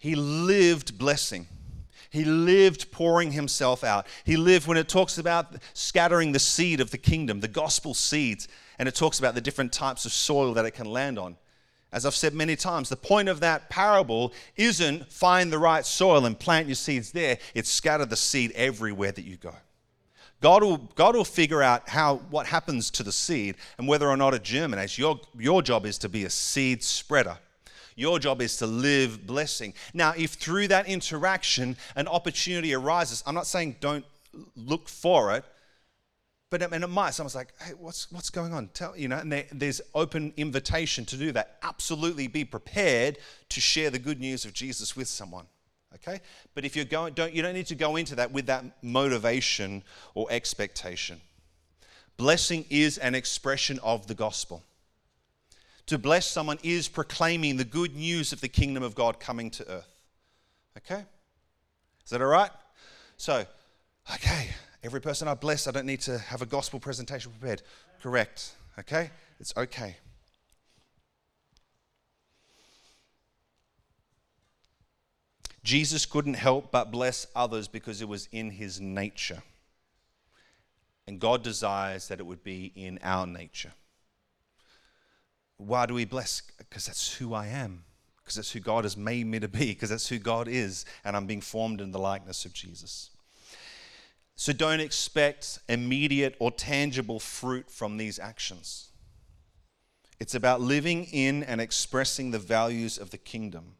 [0.00, 1.46] He lived blessing.
[2.08, 4.06] He lived pouring himself out.
[4.24, 8.48] He lived when it talks about scattering the seed of the kingdom, the gospel seeds,
[8.78, 11.36] and it talks about the different types of soil that it can land on.
[11.92, 16.24] As I've said many times, the point of that parable isn't find the right soil
[16.24, 19.54] and plant your seeds there, it's scatter the seed everywhere that you go.
[20.40, 24.16] God will, God will figure out how, what happens to the seed and whether or
[24.16, 24.96] not it germinates.
[24.96, 27.36] Your, your job is to be a seed spreader.
[28.00, 29.74] Your job is to live blessing.
[29.92, 34.06] Now, if through that interaction an opportunity arises, I'm not saying don't
[34.56, 35.44] look for it,
[36.48, 37.10] but and it might.
[37.10, 41.04] Someone's like, "Hey, what's what's going on?" Tell you know, and there, there's open invitation
[41.06, 41.58] to do that.
[41.62, 43.18] Absolutely, be prepared
[43.50, 45.44] to share the good news of Jesus with someone.
[45.96, 46.22] Okay,
[46.54, 49.82] but if you're going, don't you don't need to go into that with that motivation
[50.14, 51.20] or expectation.
[52.16, 54.64] Blessing is an expression of the gospel.
[55.90, 59.68] To bless someone is proclaiming the good news of the kingdom of God coming to
[59.68, 59.92] earth.
[60.78, 61.04] Okay?
[62.04, 62.52] Is that all right?
[63.16, 63.44] So,
[64.14, 64.50] okay,
[64.84, 67.62] every person I bless, I don't need to have a gospel presentation prepared.
[68.00, 68.52] Correct.
[68.78, 69.10] Okay?
[69.40, 69.96] It's okay.
[75.64, 79.42] Jesus couldn't help but bless others because it was in his nature.
[81.08, 83.72] And God desires that it would be in our nature.
[85.60, 86.42] Why do we bless?
[86.58, 87.84] Because that's who I am.
[88.22, 89.66] Because that's who God has made me to be.
[89.66, 90.84] Because that's who God is.
[91.04, 93.10] And I'm being formed in the likeness of Jesus.
[94.36, 98.88] So don't expect immediate or tangible fruit from these actions.
[100.18, 103.74] It's about living in and expressing the values of the kingdom.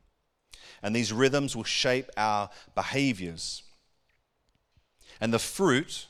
[0.82, 3.62] And these rhythms will shape our behaviors.
[5.18, 6.08] And the fruit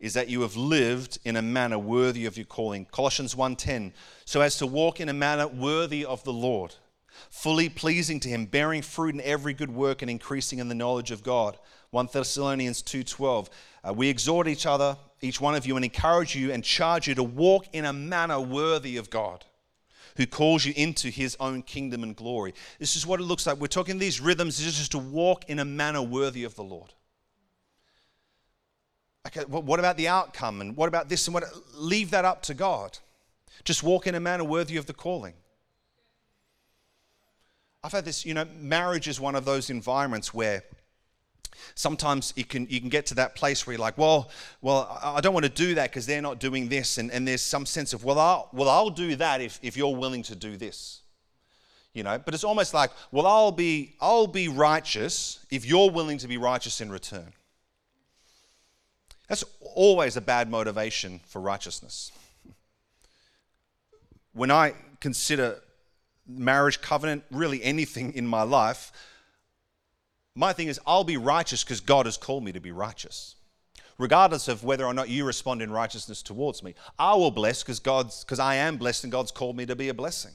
[0.00, 2.86] is that you have lived in a manner worthy of your calling.
[2.86, 3.92] Colossians 1:10,
[4.24, 6.74] so as to walk in a manner worthy of the Lord,
[7.30, 11.10] fully pleasing to him, bearing fruit in every good work and increasing in the knowledge
[11.10, 11.58] of God.
[11.90, 13.48] 1 Thessalonians 2:12,
[13.84, 17.14] uh, we exhort each other, each one of you and encourage you and charge you
[17.14, 19.44] to walk in a manner worthy of God
[20.16, 22.54] who calls you into his own kingdom and glory.
[22.78, 23.58] This is what it looks like.
[23.58, 26.64] We're talking these rhythms, this is just to walk in a manner worthy of the
[26.64, 26.92] Lord.
[29.26, 30.60] Okay, well, what about the outcome?
[30.60, 31.26] And what about this?
[31.26, 31.44] And what?
[31.74, 32.98] Leave that up to God.
[33.64, 35.34] Just walk in a manner worthy of the calling.
[37.82, 40.64] I've had this, you know, marriage is one of those environments where
[41.74, 45.20] sometimes you can, you can get to that place where you're like, well, well, I
[45.20, 46.98] don't want to do that because they're not doing this.
[46.98, 49.94] And, and there's some sense of, well, I'll, well, I'll do that if, if you're
[49.94, 51.02] willing to do this.
[51.94, 56.18] You know, but it's almost like, well, I'll be, I'll be righteous if you're willing
[56.18, 57.32] to be righteous in return.
[59.28, 62.12] That's always a bad motivation for righteousness.
[64.32, 65.60] When I consider
[66.26, 68.92] marriage covenant, really anything in my life,
[70.34, 73.36] my thing is, I'll be righteous because God has called me to be righteous.
[73.98, 77.80] Regardless of whether or not you respond in righteousness towards me, I will bless because
[77.80, 80.32] God's because I am blessed and God's called me to be a blessing.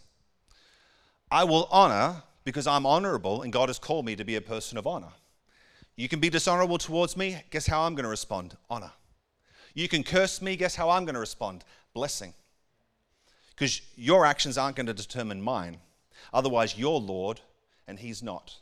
[1.30, 4.80] I will honor because I'm honorable and God has called me to be a person
[4.80, 5.14] of honor.
[5.96, 8.56] You can be dishonorable towards me, guess how I'm going to respond?
[8.70, 8.92] Honor.
[9.74, 11.64] You can curse me, guess how I'm going to respond?
[11.94, 12.34] Blessing.
[13.50, 15.78] Because your actions aren't going to determine mine.
[16.34, 17.42] Otherwise, you're Lord
[17.88, 18.58] and He's not.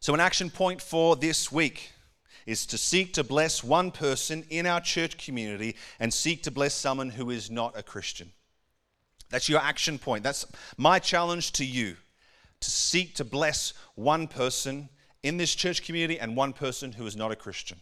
[0.00, 1.92] So, an action point for this week
[2.44, 6.74] is to seek to bless one person in our church community and seek to bless
[6.74, 8.32] someone who is not a Christian.
[9.32, 10.22] That's your action point.
[10.22, 11.96] That's my challenge to you
[12.60, 14.90] to seek to bless one person
[15.22, 17.80] in this church community and one person who is not a Christian.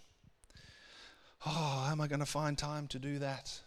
[1.45, 1.51] Oh,
[1.87, 3.59] how am I going to find time to do that?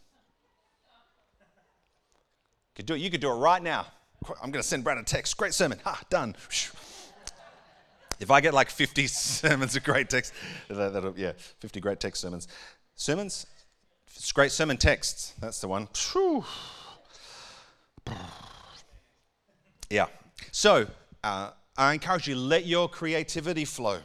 [2.76, 3.02] Could do it.
[3.02, 3.86] You could do it right now.
[4.42, 5.36] I'm going to send Brad a text.
[5.36, 5.78] Great sermon.
[5.84, 6.36] Ha, done.
[8.20, 10.34] If I get like 50 sermons of great text,
[10.70, 12.48] that, yeah, 50 great text sermons.
[12.96, 13.46] Sermons?
[14.08, 15.34] It's great sermon texts.
[15.42, 15.90] That's the one.
[19.90, 20.08] Yeah.
[20.52, 20.88] So,
[21.24, 24.00] uh, I encourage you, let your creativity flow.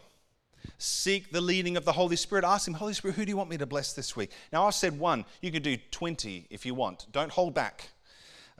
[0.78, 2.44] Seek the leading of the Holy Spirit.
[2.44, 4.30] Ask Him, Holy Spirit, who do you want me to bless this week?
[4.52, 5.24] Now, I've said one.
[5.42, 7.06] You can do 20 if you want.
[7.12, 7.88] Don't hold back.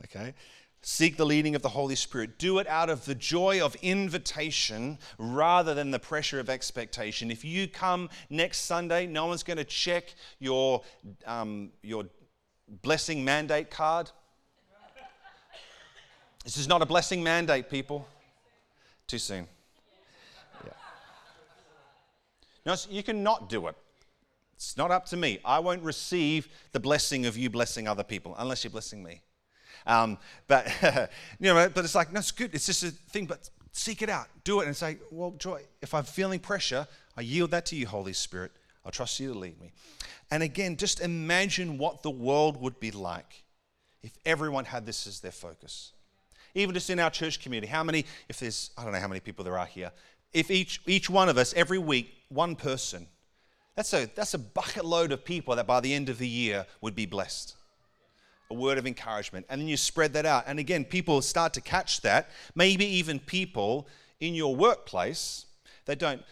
[0.05, 0.35] Okay?
[0.81, 2.39] Seek the leading of the Holy Spirit.
[2.39, 7.31] Do it out of the joy of invitation rather than the pressure of expectation.
[7.31, 10.83] If you come next Sunday, no one's going to check your,
[11.27, 12.05] um, your
[12.83, 14.11] blessing mandate card.
[16.45, 18.07] This is not a blessing mandate, people.
[19.07, 19.47] Too soon.
[20.65, 20.73] Yeah.
[22.67, 23.77] No, you can not do it.
[24.55, 25.39] It's not up to me.
[25.45, 29.23] I won't receive the blessing of you blessing other people unless you're blessing me.
[29.87, 30.19] Um,
[30.49, 30.67] but
[31.39, 32.55] you know, but it's like no, it's good.
[32.55, 33.27] It's just a thing.
[33.27, 36.87] But seek it out, do it, and say, well, Joy, if I'm feeling pressure,
[37.17, 38.53] I yield that to you, Holy Spirit.
[38.85, 39.73] I'll trust you to lead me.
[40.31, 43.45] And again, just imagine what the world would be like
[44.03, 45.93] if everyone had this as their focus.
[46.59, 49.21] Even just in our church community, how many, if there's, I don't know how many
[49.21, 49.93] people there are here,
[50.33, 53.07] if each, each one of us, every week, one person,
[53.77, 56.67] that's a, that's a bucket load of people that by the end of the year
[56.81, 57.55] would be blessed
[58.51, 59.47] a word of encouragement.
[59.49, 60.45] And then you spread that out.
[60.47, 62.31] And again, people start to catch that.
[62.55, 63.87] Maybe even people
[64.21, 65.47] in your workplace,
[65.85, 66.23] they don't.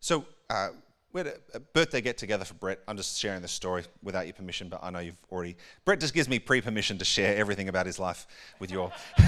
[0.00, 0.68] So, uh,
[1.14, 2.80] we had a, birthday get together for Brett.
[2.88, 5.56] I'm just sharing this story without your permission, but I know you've already.
[5.84, 8.26] Brett just gives me pre permission to share everything about his life
[8.58, 8.92] with you all.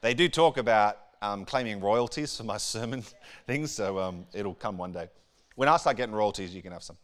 [0.00, 3.04] they do talk about um, claiming royalties for my sermon
[3.46, 5.08] things, so um, it'll come one day.
[5.54, 6.96] When I start getting royalties, you can have some.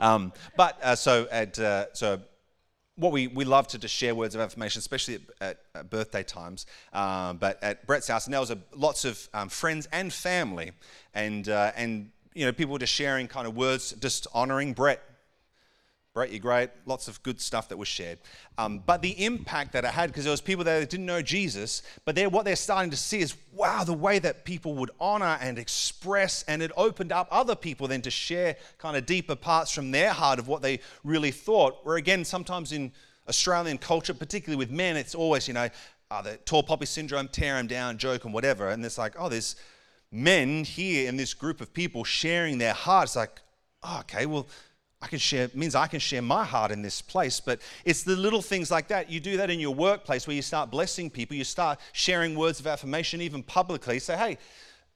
[0.00, 2.20] Um, but uh, so at uh, so
[2.96, 6.66] what we, we love to just share words of affirmation, especially at, at birthday times.
[6.92, 10.72] Um, but at Brett's house, and there was a, lots of um, friends and family,
[11.14, 15.02] and uh, and you know people were just sharing kind of words, just honoring Brett
[16.24, 16.70] You're great.
[16.86, 18.18] Lots of good stuff that was shared.
[18.58, 21.22] Um, but the impact that it had, because there was people there that didn't know
[21.22, 24.90] Jesus, but they're, what they're starting to see is, wow, the way that people would
[24.98, 29.36] honor and express, and it opened up other people then to share kind of deeper
[29.36, 31.84] parts from their heart of what they really thought.
[31.84, 32.92] Where again, sometimes in
[33.28, 35.68] Australian culture, particularly with men, it's always, you know,
[36.10, 38.68] uh, the tall poppy syndrome, tear them down, joke and whatever.
[38.68, 39.56] And it's like, oh, there's
[40.12, 43.16] men here in this group of people sharing their hearts.
[43.16, 43.40] Like,
[43.82, 44.46] oh, okay, well,
[45.02, 47.38] I can share, means I can share my heart in this place.
[47.38, 49.10] But it's the little things like that.
[49.10, 52.60] You do that in your workplace where you start blessing people, you start sharing words
[52.60, 53.98] of affirmation, even publicly.
[53.98, 54.38] Say, hey,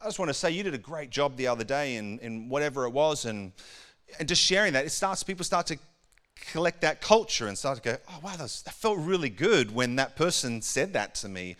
[0.00, 2.48] I just want to say you did a great job the other day in, in
[2.48, 3.26] whatever it was.
[3.26, 3.52] And,
[4.18, 5.78] and just sharing that, it starts, people start to
[6.34, 10.16] collect that culture and start to go, oh, wow, that felt really good when that
[10.16, 11.56] person said that to me.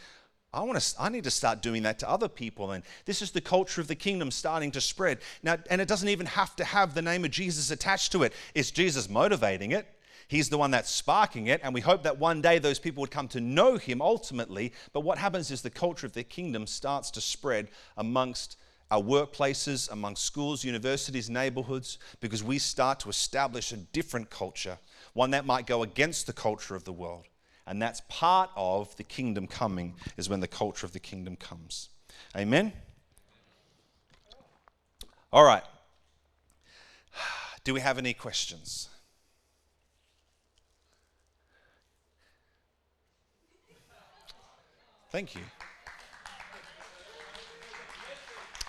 [0.52, 3.30] I want to I need to start doing that to other people and this is
[3.30, 5.18] the culture of the kingdom starting to spread.
[5.42, 8.32] Now and it doesn't even have to have the name of Jesus attached to it.
[8.54, 9.86] It's Jesus motivating it.
[10.26, 13.12] He's the one that's sparking it and we hope that one day those people would
[13.12, 17.12] come to know him ultimately, but what happens is the culture of the kingdom starts
[17.12, 18.56] to spread amongst
[18.90, 24.78] our workplaces, amongst schools, universities, neighborhoods because we start to establish a different culture,
[25.12, 27.26] one that might go against the culture of the world.
[27.66, 31.88] And that's part of the kingdom coming, is when the culture of the kingdom comes.
[32.36, 32.72] Amen?
[35.32, 35.62] All right.
[37.64, 38.88] Do we have any questions?
[45.10, 45.42] Thank you.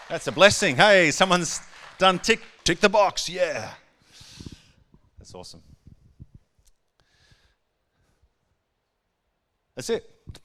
[0.10, 0.76] That's a blessing.
[0.76, 1.62] Hey, someone's
[1.98, 3.30] done tick tick the box.
[3.30, 3.72] Yeah.
[5.18, 5.62] That's awesome.
[9.82, 10.40] That's it.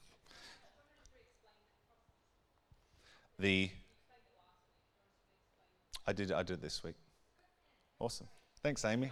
[3.37, 3.69] The
[6.07, 6.95] I did I did this week.
[7.99, 8.25] Awesome.
[8.63, 9.11] Thanks, Amy.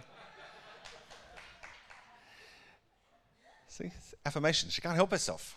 [3.68, 3.92] See,
[4.24, 4.68] affirmation.
[4.68, 5.54] She can't help herself.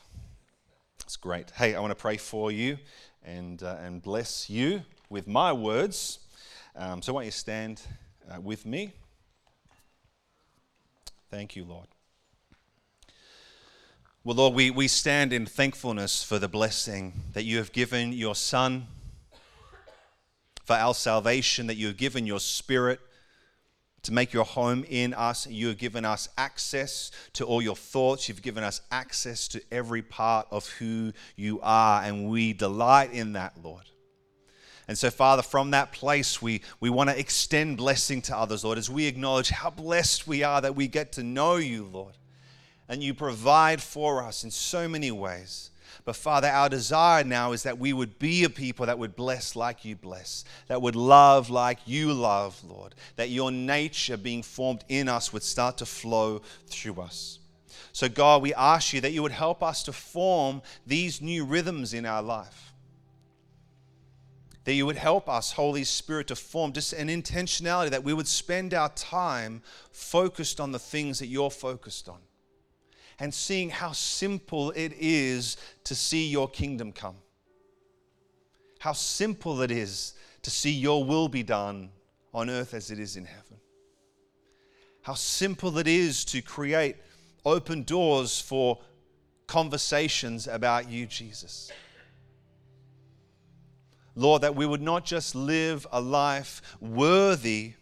[1.03, 1.49] It's great.
[1.49, 2.78] Hey, I want to pray for you
[3.24, 6.20] and, uh, and bless you with my words.
[6.76, 7.82] Um, so, why don't you stand
[8.32, 8.93] uh, with me?
[11.32, 11.88] Thank you, Lord.
[14.30, 18.36] Well, Lord, we, we stand in thankfulness for the blessing that you have given your
[18.36, 18.86] Son,
[20.63, 22.99] for our salvation, that you have given your Spirit
[24.03, 25.47] to make your home in us.
[25.47, 28.30] You have given us access to all your thoughts.
[28.30, 33.34] You've given us access to every part of who you are, and we delight in
[33.34, 33.89] that, Lord.
[34.88, 38.77] And so, Father, from that place, we, we want to extend blessing to others, Lord,
[38.77, 42.13] as we acknowledge how blessed we are that we get to know you, Lord
[42.89, 45.69] and you provide for us in so many ways.
[46.05, 49.55] But Father, our desire now is that we would be a people that would bless
[49.55, 54.83] like you bless, that would love like you love, Lord, that your nature being formed
[54.89, 57.37] in us would start to flow through us.
[57.91, 61.93] So, God, we ask you that you would help us to form these new rhythms
[61.93, 62.73] in our life.
[64.63, 68.27] That you would help us, Holy Spirit, to form just an intentionality that we would
[68.27, 69.61] spend our time
[69.91, 72.19] focused on the things that you're focused on
[73.20, 77.15] and seeing how simple it is to see your kingdom come.
[78.80, 81.89] How simple it is to see your will be done
[82.34, 83.57] on earth as it is in heaven.
[85.01, 86.95] How simple it is to create
[87.45, 88.80] open doors for
[89.47, 91.72] conversations about you, Jesus.
[94.15, 97.74] Lord, that we would not just live a life worthy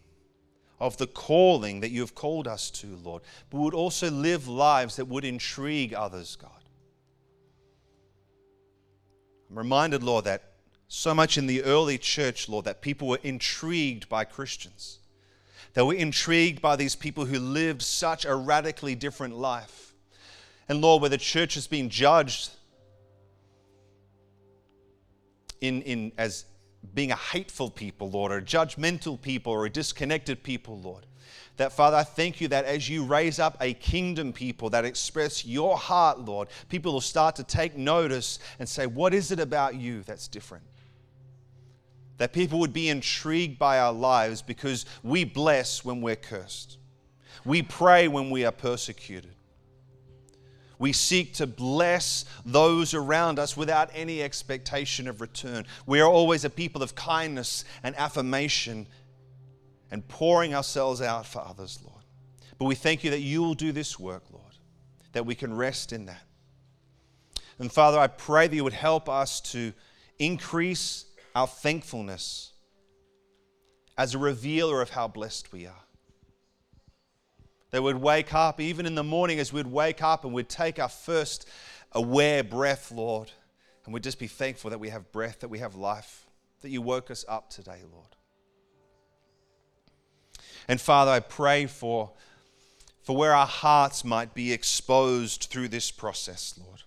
[0.80, 4.96] of the calling that you have called us to, Lord, but would also live lives
[4.96, 6.50] that would intrigue others, God.
[9.50, 10.52] I'm reminded, Lord, that
[10.88, 14.98] so much in the early church, Lord, that people were intrigued by Christians.
[15.74, 19.94] They were intrigued by these people who lived such a radically different life.
[20.68, 22.50] And Lord, where the church has been judged
[25.60, 26.44] in, in, as
[26.94, 31.06] being a hateful people, Lord, or a judgmental people, or a disconnected people, Lord.
[31.56, 35.44] That, Father, I thank you that as you raise up a kingdom people that express
[35.44, 39.74] your heart, Lord, people will start to take notice and say, What is it about
[39.74, 40.64] you that's different?
[42.18, 46.78] That people would be intrigued by our lives because we bless when we're cursed,
[47.44, 49.34] we pray when we are persecuted.
[50.78, 55.66] We seek to bless those around us without any expectation of return.
[55.86, 58.86] We are always a people of kindness and affirmation
[59.90, 62.04] and pouring ourselves out for others, Lord.
[62.58, 64.44] But we thank you that you will do this work, Lord,
[65.12, 66.22] that we can rest in that.
[67.58, 69.72] And Father, I pray that you would help us to
[70.18, 72.52] increase our thankfulness
[73.96, 75.87] as a revealer of how blessed we are.
[77.70, 80.78] That would wake up, even in the morning, as we'd wake up and we'd take
[80.78, 81.46] our first
[81.92, 83.30] aware breath, Lord,
[83.84, 86.26] and we'd just be thankful that we have breath, that we have life,
[86.62, 88.16] that you woke us up today, Lord.
[90.66, 92.12] And Father, I pray for,
[93.02, 96.82] for where our hearts might be exposed through this process, Lord.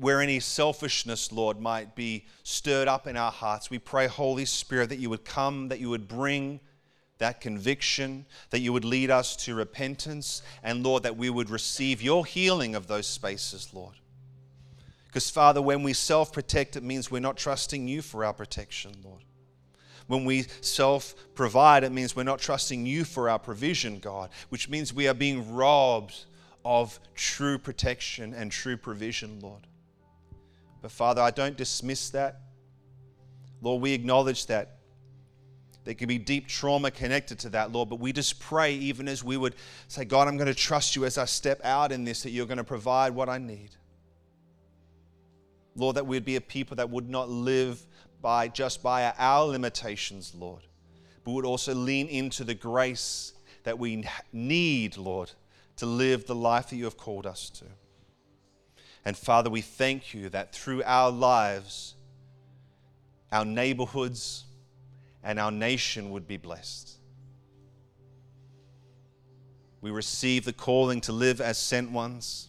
[0.00, 4.88] Where any selfishness, Lord, might be stirred up in our hearts, we pray, Holy Spirit,
[4.90, 6.60] that you would come, that you would bring
[7.20, 12.02] that conviction, that you would lead us to repentance, and Lord, that we would receive
[12.02, 13.94] your healing of those spaces, Lord.
[15.06, 18.92] Because, Father, when we self protect, it means we're not trusting you for our protection,
[19.04, 19.22] Lord.
[20.06, 24.68] When we self provide, it means we're not trusting you for our provision, God, which
[24.68, 26.24] means we are being robbed
[26.64, 29.66] of true protection and true provision, Lord.
[30.82, 32.40] But, Father, I don't dismiss that.
[33.62, 34.79] Lord, we acknowledge that
[35.84, 37.88] there can be deep trauma connected to that, Lord.
[37.88, 39.54] But we just pray, even as we would
[39.88, 42.46] say, God, I'm going to trust you as I step out in this, that you're
[42.46, 43.70] going to provide what I need.
[45.74, 47.80] Lord, that we'd be a people that would not live
[48.20, 50.62] by just by our limitations, Lord,
[51.24, 53.32] but would also lean into the grace
[53.64, 55.30] that we need, Lord,
[55.76, 57.64] to live the life that you have called us to.
[59.06, 61.94] And Father, we thank you that through our lives,
[63.32, 64.44] our neighborhoods,
[65.22, 66.96] and our nation would be blessed.
[69.80, 72.48] We receive the calling to live as sent ones,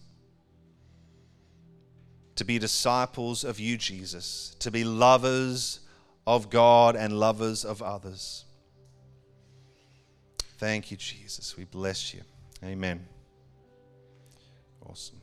[2.35, 5.79] to be disciples of you, Jesus, to be lovers
[6.27, 8.45] of God and lovers of others.
[10.57, 11.57] Thank you, Jesus.
[11.57, 12.21] We bless you.
[12.63, 13.07] Amen.
[14.87, 15.20] Awesome.